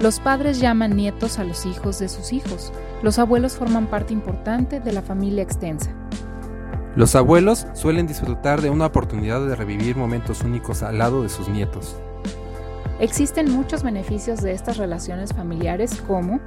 [0.00, 2.72] Los padres llaman nietos a los hijos de sus hijos.
[3.02, 5.90] Los abuelos forman parte importante de la familia extensa.
[6.96, 11.48] Los abuelos suelen disfrutar de una oportunidad de revivir momentos únicos al lado de sus
[11.48, 11.96] nietos.
[12.98, 16.40] Existen muchos beneficios de estas relaciones familiares como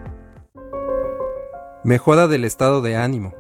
[1.85, 3.33] Mejora del estado de ánimo.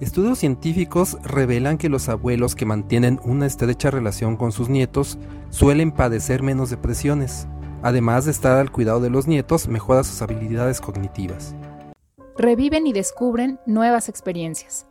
[0.00, 5.18] Estudios científicos revelan que los abuelos que mantienen una estrecha relación con sus nietos
[5.50, 7.48] suelen padecer menos depresiones.
[7.82, 11.56] Además de estar al cuidado de los nietos, mejora sus habilidades cognitivas.
[12.36, 14.86] Reviven y descubren nuevas experiencias.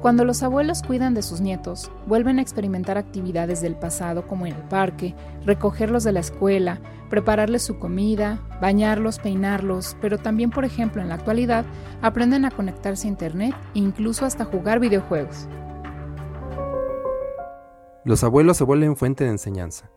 [0.00, 4.54] Cuando los abuelos cuidan de sus nietos, vuelven a experimentar actividades del pasado como en
[4.54, 11.02] el parque, recogerlos de la escuela, prepararles su comida, bañarlos, peinarlos, pero también, por ejemplo,
[11.02, 11.66] en la actualidad,
[12.00, 15.48] aprenden a conectarse a Internet e incluso hasta jugar videojuegos.
[18.04, 19.90] Los abuelos se vuelven fuente de enseñanza.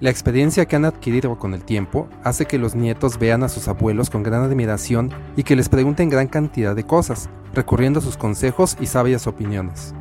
[0.00, 3.68] La experiencia que han adquirido con el tiempo hace que los nietos vean a sus
[3.68, 8.16] abuelos con gran admiración y que les pregunten gran cantidad de cosas, recurriendo a sus
[8.16, 9.94] consejos y sabias opiniones.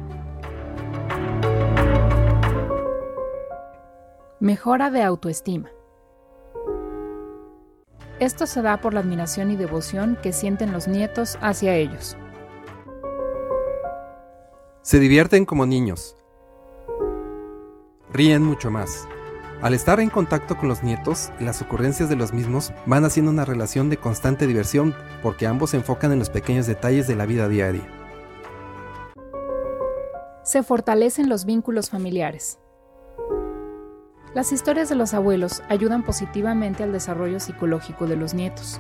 [4.40, 5.70] Mejora de autoestima.
[8.22, 12.16] Esto se da por la admiración y devoción que sienten los nietos hacia ellos.
[14.82, 16.16] Se divierten como niños.
[18.14, 19.10] Ríen mucho más.
[19.62, 23.44] Al estar en contacto con los nietos, las ocurrencias de los mismos van haciendo una
[23.44, 27.50] relación de constante diversión porque ambos se enfocan en los pequeños detalles de la vida
[27.50, 27.82] diaria.
[30.44, 32.58] Se fortalecen los vínculos familiares.
[34.34, 38.80] Las historias de los abuelos ayudan positivamente al desarrollo psicológico de los nietos.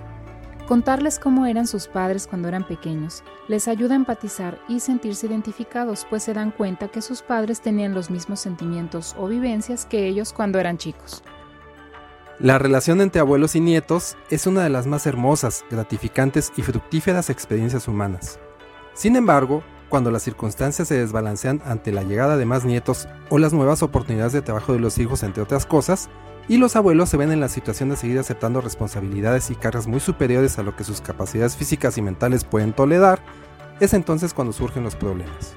[0.69, 6.05] Contarles cómo eran sus padres cuando eran pequeños les ayuda a empatizar y sentirse identificados,
[6.07, 10.31] pues se dan cuenta que sus padres tenían los mismos sentimientos o vivencias que ellos
[10.31, 11.23] cuando eran chicos.
[12.37, 17.31] La relación entre abuelos y nietos es una de las más hermosas, gratificantes y fructíferas
[17.31, 18.39] experiencias humanas.
[18.93, 23.53] Sin embargo, cuando las circunstancias se desbalancean ante la llegada de más nietos o las
[23.53, 26.11] nuevas oportunidades de trabajo de los hijos, entre otras cosas,
[26.49, 29.99] y los abuelos se ven en la situación de seguir aceptando responsabilidades y cargas muy
[29.99, 33.19] superiores a lo que sus capacidades físicas y mentales pueden tolerar,
[33.79, 35.55] es entonces cuando surgen los problemas.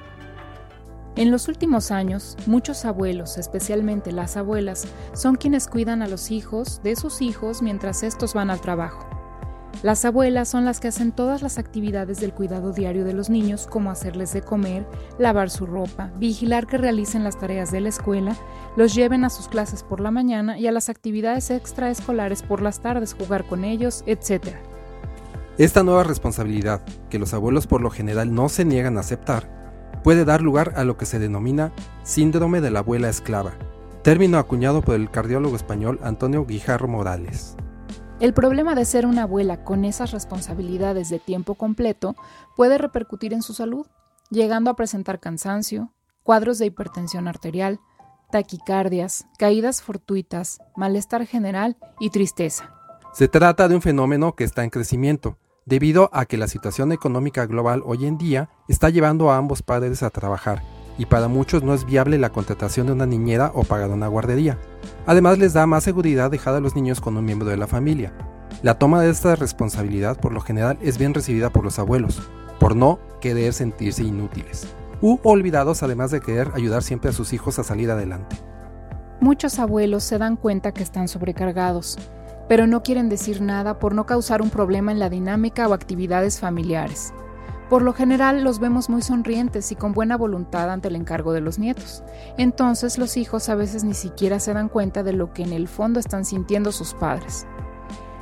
[1.15, 6.79] En los últimos años, muchos abuelos, especialmente las abuelas, son quienes cuidan a los hijos
[6.83, 9.12] de sus hijos mientras estos van al trabajo.
[9.83, 13.67] Las abuelas son las que hacen todas las actividades del cuidado diario de los niños,
[13.67, 14.87] como hacerles de comer,
[15.19, 18.37] lavar su ropa, vigilar que realicen las tareas de la escuela,
[18.77, 22.79] los lleven a sus clases por la mañana y a las actividades extraescolares por las
[22.79, 24.55] tardes, jugar con ellos, etc.
[25.57, 29.49] Esta nueva responsabilidad, que los abuelos por lo general no se niegan a aceptar,
[30.01, 33.51] puede dar lugar a lo que se denomina síndrome de la abuela esclava,
[34.01, 37.57] término acuñado por el cardiólogo español Antonio Guijarro Morales.
[38.23, 42.15] El problema de ser una abuela con esas responsabilidades de tiempo completo
[42.55, 43.85] puede repercutir en su salud,
[44.29, 45.91] llegando a presentar cansancio,
[46.23, 47.81] cuadros de hipertensión arterial,
[48.31, 52.73] taquicardias, caídas fortuitas, malestar general y tristeza.
[53.11, 57.45] Se trata de un fenómeno que está en crecimiento, debido a que la situación económica
[57.45, 60.63] global hoy en día está llevando a ambos padres a trabajar
[60.97, 64.57] y para muchos no es viable la contratación de una niñera o pagar una guardería.
[65.05, 68.13] Además les da más seguridad dejar a los niños con un miembro de la familia.
[68.61, 72.21] La toma de esta responsabilidad por lo general es bien recibida por los abuelos,
[72.59, 74.67] por no querer sentirse inútiles,
[75.01, 78.37] u olvidados además de querer ayudar siempre a sus hijos a salir adelante.
[79.19, 81.97] Muchos abuelos se dan cuenta que están sobrecargados,
[82.47, 86.39] pero no quieren decir nada por no causar un problema en la dinámica o actividades
[86.39, 87.13] familiares.
[87.73, 91.41] Por lo general los vemos muy sonrientes y con buena voluntad ante el encargo de
[91.41, 92.03] los nietos.
[92.37, 95.67] Entonces los hijos a veces ni siquiera se dan cuenta de lo que en el
[95.67, 97.47] fondo están sintiendo sus padres.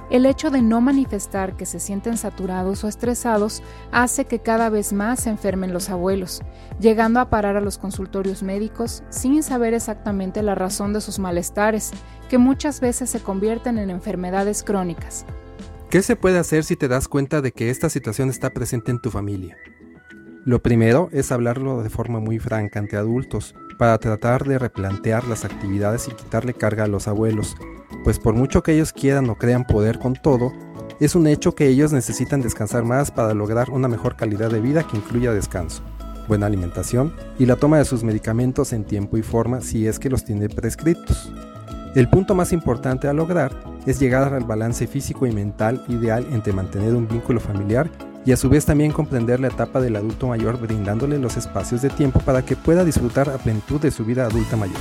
[0.10, 4.94] El hecho de no manifestar que se sienten saturados o estresados hace que cada vez
[4.94, 6.42] más se enfermen los abuelos,
[6.80, 11.92] llegando a parar a los consultorios médicos sin saber exactamente la razón de sus malestares,
[12.30, 15.26] que muchas veces se convierten en enfermedades crónicas.
[15.92, 19.02] ¿Qué se puede hacer si te das cuenta de que esta situación está presente en
[19.02, 19.58] tu familia?
[20.46, 25.44] Lo primero es hablarlo de forma muy franca ante adultos, para tratar de replantear las
[25.44, 27.58] actividades y quitarle carga a los abuelos,
[28.06, 30.54] pues por mucho que ellos quieran o crean poder con todo,
[31.02, 34.88] es un hecho que ellos necesitan descansar más para lograr una mejor calidad de vida
[34.88, 35.84] que incluya descanso,
[36.26, 40.10] buena alimentación y la toma de sus medicamentos en tiempo y forma si es que
[40.10, 41.34] los tiene prescritos.
[41.94, 43.52] El punto más importante a lograr
[43.86, 47.90] es llegar al balance físico y mental ideal entre mantener un vínculo familiar
[48.24, 51.90] y a su vez también comprender la etapa del adulto mayor brindándole los espacios de
[51.90, 54.80] tiempo para que pueda disfrutar a plenitud de su vida adulta mayor.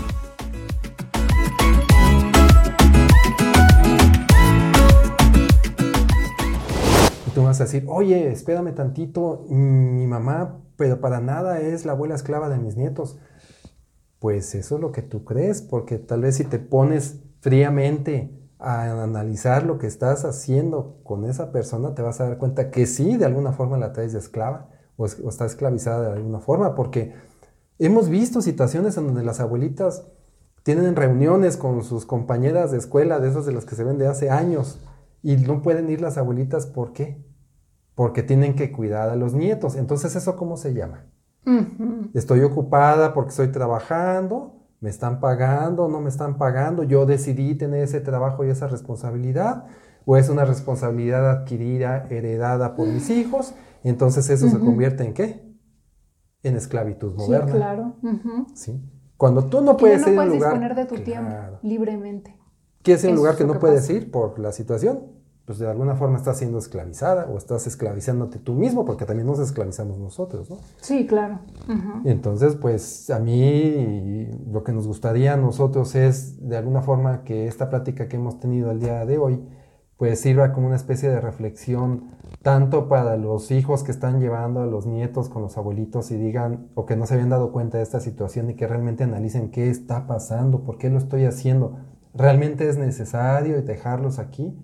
[7.34, 12.14] tú vas a decir, oye, espérame tantito, mi mamá, pero para nada es la abuela
[12.14, 13.18] esclava de mis nietos.
[14.20, 19.02] Pues eso es lo que tú crees, porque tal vez si te pones fríamente a
[19.02, 23.16] analizar lo que estás haciendo con esa persona, te vas a dar cuenta que sí,
[23.16, 27.14] de alguna forma la traes de esclava o, está esclavizada de alguna forma, porque
[27.78, 30.04] hemos visto situaciones en donde las abuelitas
[30.64, 34.06] tienen reuniones con sus compañeras de escuela, de esas de las que se ven de
[34.06, 34.78] hace años,
[35.22, 37.24] y no pueden ir las abuelitas, ¿por qué?
[37.94, 39.76] Porque tienen que cuidar a los nietos.
[39.76, 41.06] Entonces, ¿eso cómo se llama?
[42.14, 45.88] Estoy ocupada porque estoy trabajando, ¿Me están pagando?
[45.88, 46.84] ¿No me están pagando?
[46.84, 49.66] ¿Yo decidí tener ese trabajo y esa responsabilidad?
[50.06, 53.54] ¿O es una responsabilidad adquirida, heredada por mis hijos?
[53.84, 55.54] Entonces eso se convierte en qué?
[56.42, 57.46] En esclavitud moderna.
[57.46, 57.96] Sí, claro.
[58.54, 58.82] ¿Sí?
[59.18, 60.52] Cuando tú no puedes ir a un lugar...
[60.52, 62.34] disponer de tu tiempo libremente.
[62.82, 65.00] ¿Quieres ir a un lugar que no puedes ir por la situación?
[65.50, 69.40] Pues de alguna forma estás siendo esclavizada o estás esclavizándote tú mismo, porque también nos
[69.40, 70.58] esclavizamos nosotros, ¿no?
[70.80, 71.40] Sí, claro.
[72.04, 77.48] Entonces, pues a mí lo que nos gustaría a nosotros es de alguna forma que
[77.48, 79.44] esta plática que hemos tenido el día de hoy,
[79.96, 84.66] pues sirva como una especie de reflexión tanto para los hijos que están llevando a
[84.66, 87.82] los nietos con los abuelitos y digan o que no se habían dado cuenta de
[87.82, 91.76] esta situación y que realmente analicen qué está pasando, por qué lo estoy haciendo,
[92.14, 94.56] realmente es necesario dejarlos aquí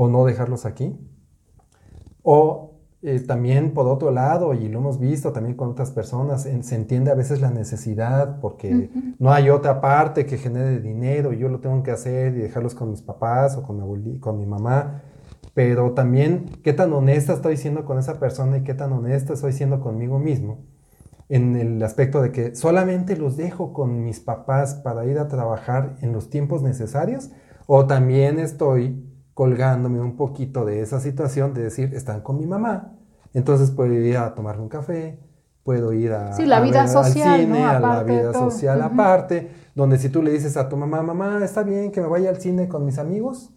[0.00, 0.96] o no dejarlos aquí.
[2.22, 6.74] O eh, también por otro lado, y lo hemos visto también con otras personas, se
[6.76, 11.48] entiende a veces la necesidad porque no hay otra parte que genere dinero y yo
[11.48, 15.02] lo tengo que hacer y dejarlos con mis papás o con mi, con mi mamá.
[15.52, 19.52] Pero también qué tan honesta estoy siendo con esa persona y qué tan honesta estoy
[19.52, 20.64] siendo conmigo mismo
[21.28, 25.96] en el aspecto de que solamente los dejo con mis papás para ir a trabajar
[26.02, 27.32] en los tiempos necesarios
[27.66, 29.07] o también estoy
[29.38, 32.96] colgándome un poquito de esa situación de decir, están con mi mamá,
[33.32, 35.20] entonces puedo ir a tomarme un café,
[35.62, 39.96] puedo ir a, sí, la vida social, al cine, a la vida social aparte, donde
[40.00, 42.66] si tú le dices a tu mamá, mamá, está bien que me vaya al cine
[42.66, 43.54] con mis amigos,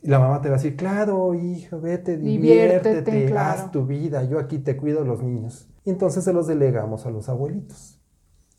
[0.00, 4.38] y la mamá te va a decir, claro, hijo, vete, diviértete, haz tu vida, yo
[4.38, 5.68] aquí te cuido los niños.
[5.84, 8.00] Y entonces se los delegamos a los abuelitos.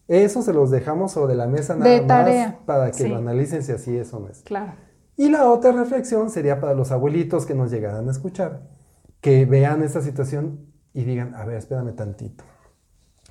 [0.08, 3.98] Eso se los dejamos sobre la mesa nada más para que lo analicen si así
[3.98, 4.44] es o no es.
[4.44, 4.86] Claro.
[5.18, 8.62] Y la otra reflexión sería para los abuelitos que nos llegaran a escuchar,
[9.22, 12.44] que vean esta situación y digan, a ver, espérame tantito.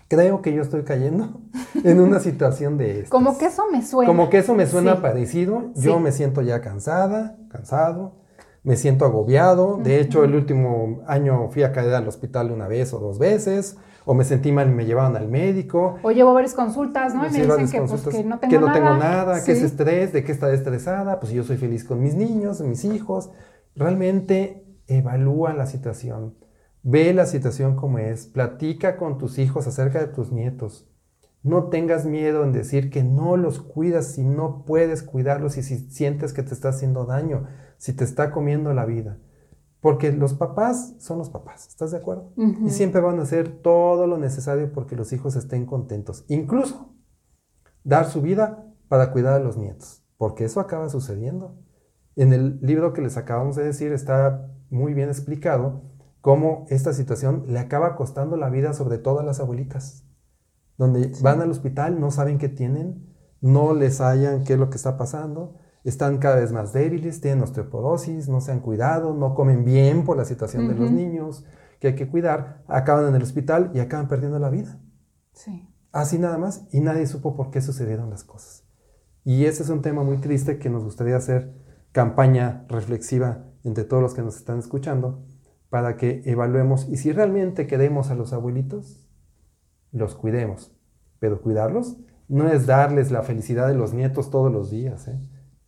[0.09, 1.41] Creo que yo estoy cayendo
[1.85, 3.11] en una situación de esto.
[3.11, 4.07] Como que eso me suena.
[4.09, 5.73] Como que eso me suena parecido.
[5.75, 8.17] Yo me siento ya cansada, cansado,
[8.63, 9.79] me siento agobiado.
[9.83, 13.77] De hecho, el último año fui a caer al hospital una vez o dos veces
[14.05, 15.99] o me sentí mal y me llevaban al médico.
[16.03, 17.27] O llevo varias consultas, ¿no?
[17.27, 18.75] Y me dicen que, pues, que, no tengo que no nada.
[18.75, 22.15] tengo nada, que es estrés, de que está estresada, pues yo soy feliz con mis
[22.15, 23.31] niños, mis hijos.
[23.75, 26.37] Realmente evalúa la situación,
[26.83, 30.89] ve la situación como es, platica con tus hijos acerca de tus nietos.
[31.43, 35.77] No tengas miedo en decir que no los cuidas si no puedes cuidarlos y si
[35.91, 37.47] sientes que te está haciendo daño,
[37.77, 39.19] si te está comiendo la vida.
[39.85, 42.33] Porque los papás son los papás, ¿estás de acuerdo?
[42.39, 46.25] Y siempre van a hacer todo lo necesario porque los hijos estén contentos.
[46.29, 46.95] Incluso
[47.83, 51.59] dar su vida para cuidar a los nietos, porque eso acaba sucediendo.
[52.17, 55.83] En el libro que les acabamos de decir está muy bien explicado
[56.23, 60.09] cómo esta situación le acaba costando la vida sobre todo a las abuelitas,
[60.79, 64.77] donde van al hospital, no saben qué tienen, no les hallan qué es lo que
[64.77, 69.65] está pasando, están cada vez más débiles, tienen osteoporosis, no se han cuidado, no comen
[69.65, 71.45] bien por la situación de los niños
[71.79, 74.81] que hay que cuidar, acaban en el hospital y acaban perdiendo la vida.
[75.33, 75.69] Sí.
[75.93, 78.65] Así nada más y nadie supo por qué sucedieron las cosas.
[79.25, 81.55] Y ese es un tema muy triste que nos gustaría hacer
[81.93, 85.25] campaña reflexiva entre todos los que nos están escuchando
[85.69, 89.07] para que evaluemos y si realmente queremos a los abuelitos,
[89.93, 90.75] los cuidemos.
[91.19, 95.21] Pero cuidarlos no es darles la felicidad de los nietos todos los días, ¿eh?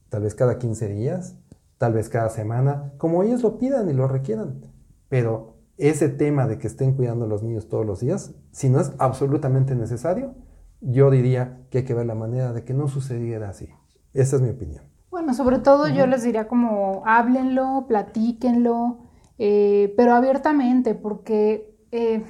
[0.09, 1.37] Tal vez cada 15 días,
[1.79, 4.63] tal vez cada semana, como ellos lo pidan y lo requieran.
[5.09, 8.81] Pero ese tema de que estén cuidando a los niños todos los días, si no
[8.81, 10.35] es absolutamente necesario,
[10.81, 13.69] yo diría que hay que ver la manera de que no sucediera así.
[14.15, 14.85] Esa es mi opinión.
[15.11, 18.99] Bueno, sobre todo yo les diría como háblenlo, platíquenlo,
[19.39, 22.25] eh, pero abiertamente, porque eh,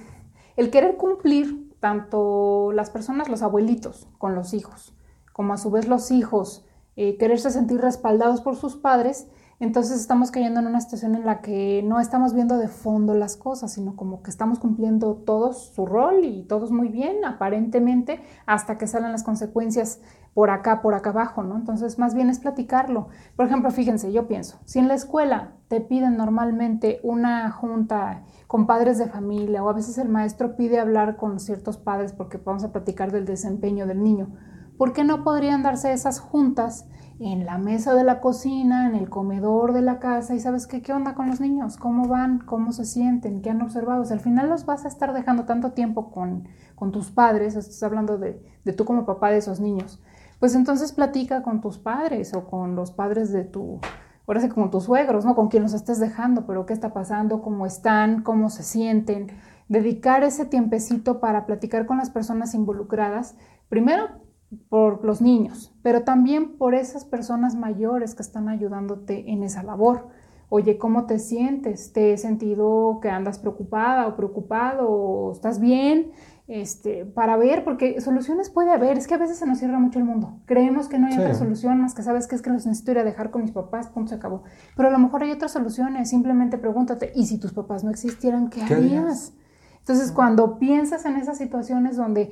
[0.56, 4.94] el querer cumplir tanto las personas, los abuelitos, con los hijos,
[5.32, 6.65] como a su vez los hijos,
[6.97, 9.28] eh, quererse sentir respaldados por sus padres,
[9.59, 13.38] entonces estamos cayendo en una situación en la que no estamos viendo de fondo las
[13.38, 18.76] cosas, sino como que estamos cumpliendo todos su rol y todos muy bien, aparentemente, hasta
[18.76, 20.03] que salen las consecuencias
[20.34, 21.57] por acá, por acá abajo, ¿no?
[21.57, 23.09] Entonces, más bien es platicarlo.
[23.34, 28.66] Por ejemplo, fíjense, yo pienso, si en la escuela te piden normalmente una junta con
[28.66, 32.62] padres de familia o a veces el maestro pide hablar con ciertos padres porque vamos
[32.64, 34.28] a platicar del desempeño del niño,
[34.76, 36.86] ¿por qué no podrían darse esas juntas?
[37.18, 40.82] en la mesa de la cocina, en el comedor de la casa y sabes qué,
[40.82, 44.04] qué onda con los niños, cómo van, cómo se sienten, qué han observado.
[44.10, 48.18] al final los vas a estar dejando tanto tiempo con, con tus padres, estás hablando
[48.18, 50.02] de, de, tú como papá de esos niños.
[50.38, 53.80] Pues entonces platica con tus padres o con los padres de tu,
[54.26, 55.34] ahora sí con tus suegros, ¿no?
[55.34, 59.28] Con quien los estés dejando, pero qué está pasando, cómo están, cómo se sienten.
[59.68, 63.36] Dedicar ese tiempecito para platicar con las personas involucradas,
[63.70, 64.25] primero
[64.68, 70.09] por los niños, pero también por esas personas mayores que están ayudándote en esa labor.
[70.49, 71.92] Oye, ¿cómo te sientes?
[71.92, 76.12] ¿Te he sentido que andas preocupada o preocupado o estás bien?
[76.49, 79.99] Este, para ver, porque soluciones puede haber, es que a veces se nos cierra mucho
[79.99, 80.38] el mundo.
[80.47, 82.99] Creemos que no hay otra solución más que sabes que es que los necesito ir
[83.01, 84.44] a dejar con mis papás, punto se acabó.
[84.76, 88.49] Pero a lo mejor hay otras soluciones, simplemente pregúntate, ¿y si tus papás no existieran,
[88.49, 89.34] qué, harías?
[89.80, 92.28] Entonces, cuando piensas en esas situaciones donde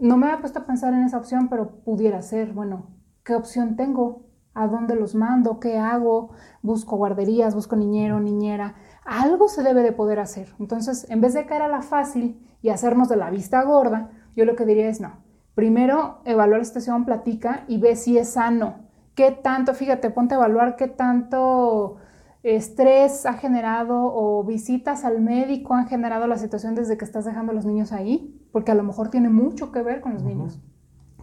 [0.00, 2.86] no me había puesto a pensar en esa opción, pero pudiera ser, bueno,
[3.24, 4.26] ¿qué opción tengo?
[4.54, 5.60] ¿A dónde los mando?
[5.60, 6.30] ¿Qué hago?
[6.62, 8.74] Busco guarderías, busco niñero, niñera.
[9.04, 10.54] Algo se debe de poder hacer.
[10.58, 14.44] Entonces, en vez de caer a la fácil y hacernos de la vista gorda, yo
[14.44, 15.12] lo que diría es no.
[15.54, 18.88] Primero, evaluar la situación, platica y ve si es sano.
[19.14, 21.96] ¿Qué tanto, fíjate, ponte a evaluar qué tanto
[22.42, 27.52] estrés ha generado o visitas al médico han generado la situación desde que estás dejando
[27.52, 30.60] a los niños ahí, porque a lo mejor tiene mucho que ver con los niños.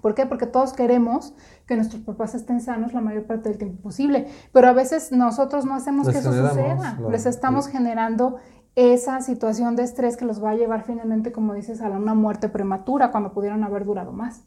[0.02, 0.28] ¿Por qué?
[0.28, 1.34] Porque todos queremos
[1.66, 5.66] que nuestros papás estén sanos la mayor parte del tiempo posible, pero a veces nosotros
[5.66, 7.00] no hacemos que eso suceda.
[7.10, 8.36] Les estamos generando
[8.76, 12.50] esa situación de estrés que los va a llevar finalmente, como dices, a una muerte
[12.50, 14.44] prematura cuando pudieron haber durado más.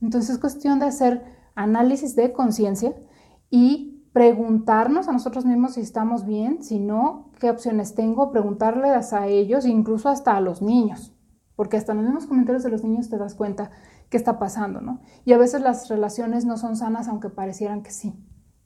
[0.00, 1.22] Entonces es cuestión de hacer
[1.54, 2.94] análisis de conciencia
[3.50, 9.26] y preguntarnos a nosotros mismos si estamos bien, si no, qué opciones tengo, preguntarles a
[9.26, 11.14] ellos, incluso hasta a los niños,
[11.56, 13.70] porque hasta en los mismos comentarios de los niños te das cuenta
[14.10, 15.00] qué está pasando, ¿no?
[15.24, 18.14] Y a veces las relaciones no son sanas aunque parecieran que sí.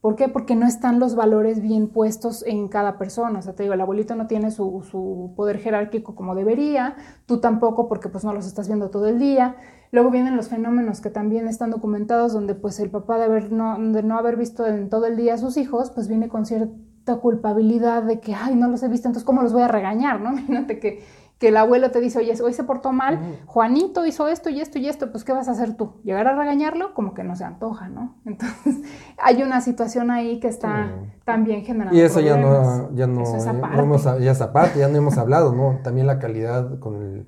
[0.00, 0.28] ¿Por qué?
[0.28, 3.40] Porque no están los valores bien puestos en cada persona.
[3.40, 6.94] O sea, te digo, el abuelito no tiene su, su, poder jerárquico como debería,
[7.26, 9.56] tú tampoco porque pues no los estás viendo todo el día.
[9.92, 13.78] Luego vienen los fenómenos que también están documentados donde pues el papá de, haber no,
[13.78, 17.16] de no haber visto en todo el día a sus hijos, pues viene con cierta
[17.20, 20.20] culpabilidad de que, ay, no los he visto, entonces ¿cómo los voy a regañar?
[20.20, 20.30] ¿no?
[20.32, 21.02] Imagínate que
[21.38, 24.78] que el abuelo te dice, oye, hoy se portó mal, Juanito hizo esto y esto
[24.78, 26.00] y esto, pues ¿qué vas a hacer tú?
[26.02, 26.94] ¿Llegar a regañarlo?
[26.94, 28.14] Como que no se antoja, ¿no?
[28.24, 28.76] Entonces
[29.22, 30.90] hay una situación ahí que está
[31.24, 31.96] también generando.
[31.96, 34.24] Y eso ya no, ya no, es aparte.
[34.24, 35.80] ya es aparte, ya no hemos hablado, ¿no?
[35.82, 37.26] También la calidad con el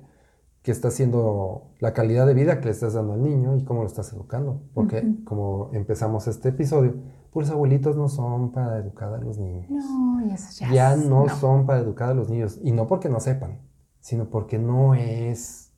[0.61, 3.81] que está haciendo, la calidad de vida que le estás dando al niño y cómo
[3.81, 4.61] lo estás educando.
[4.73, 6.95] Porque como empezamos este episodio,
[7.31, 9.67] pues abuelitos no son para educar a los niños.
[9.69, 12.59] No, y eso ya, ya no son para educar a los niños.
[12.61, 15.73] Y no porque no sepan sino porque no es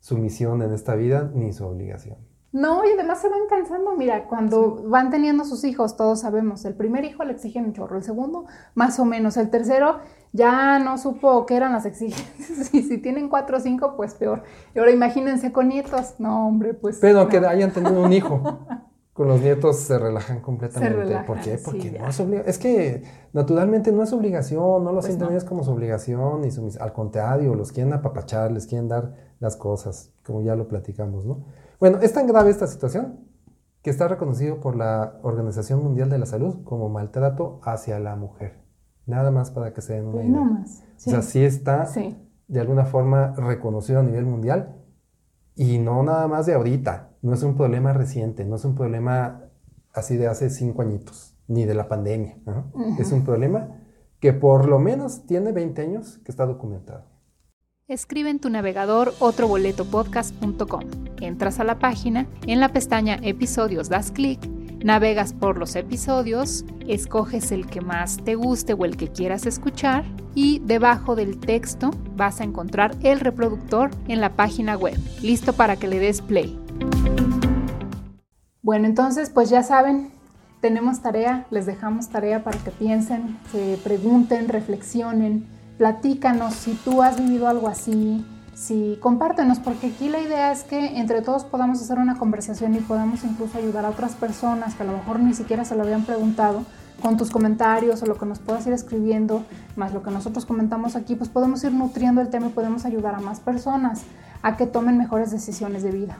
[0.00, 2.18] su misión en esta vida ni su obligación.
[2.52, 3.94] No, y además se van cansando.
[3.96, 7.96] Mira, cuando van teniendo sus hijos, todos sabemos, el primer hijo le exigen un chorro,
[7.96, 9.98] el segundo más o menos, el tercero
[10.34, 12.34] ya no supo qué eran las exigencias.
[12.74, 14.42] Y si tienen cuatro o cinco, pues peor.
[14.74, 16.14] Y ahora imagínense con nietos.
[16.18, 16.98] No, hombre, pues.
[17.00, 18.40] Pero que hayan tenido un hijo.
[19.14, 21.20] con los nietos se relajan completamente.
[21.24, 21.56] ¿Por qué?
[21.64, 22.50] Porque no es obligación.
[22.50, 26.92] Es que naturalmente no es obligación, no los pues como su obligación, y su, al
[26.92, 31.44] contrario, los quieren apapachar, les quieren dar las cosas, como ya lo platicamos, ¿no?
[31.78, 33.20] Bueno, es tan grave esta situación
[33.82, 38.63] que está reconocido por la Organización Mundial de la Salud como maltrato hacia la mujer.
[39.06, 40.40] Nada más para que se den una idea.
[40.40, 40.82] más.
[40.96, 41.88] O sea, sí está
[42.48, 44.76] de alguna forma reconocido a nivel mundial
[45.54, 49.42] y no nada más de ahorita, no es un problema reciente, no es un problema
[49.92, 52.38] así de hace cinco añitos, ni de la pandemia.
[52.98, 53.68] Es un problema
[54.18, 57.04] que por lo menos tiene 20 años que está documentado.
[57.86, 60.84] Escribe en tu navegador otroboletopodcast.com.
[61.20, 64.40] Entras a la página, en la pestaña Episodios das clic,
[64.84, 70.04] navegas por los episodios, escoges el que más te guste o el que quieras escuchar
[70.34, 75.76] y debajo del texto vas a encontrar el reproductor en la página web, listo para
[75.76, 76.60] que le des play.
[78.62, 80.10] Bueno, entonces pues ya saben,
[80.60, 85.46] tenemos tarea, les dejamos tarea para que piensen, se pregunten, reflexionen,
[85.78, 88.22] platícanos si tú has vivido algo así,
[88.54, 92.78] si compártenos, porque aquí la idea es que entre todos podamos hacer una conversación y
[92.78, 96.04] podamos incluso ayudar a otras personas que a lo mejor ni siquiera se lo habían
[96.04, 96.64] preguntado
[97.02, 99.44] con tus comentarios o lo que nos puedas ir escribiendo,
[99.76, 103.14] más lo que nosotros comentamos aquí, pues podemos ir nutriendo el tema y podemos ayudar
[103.14, 104.02] a más personas
[104.42, 106.18] a que tomen mejores decisiones de vida.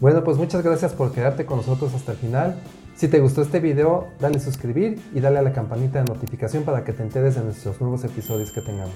[0.00, 2.56] Bueno, pues muchas gracias por quedarte con nosotros hasta el final.
[2.94, 6.84] Si te gustó este video, dale suscribir y dale a la campanita de notificación para
[6.84, 8.94] que te enteres de nuestros nuevos episodios que tengamos.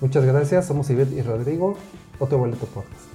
[0.00, 1.76] Muchas gracias, somos Ivette y Rodrigo,
[2.18, 3.07] otro boleto podcast.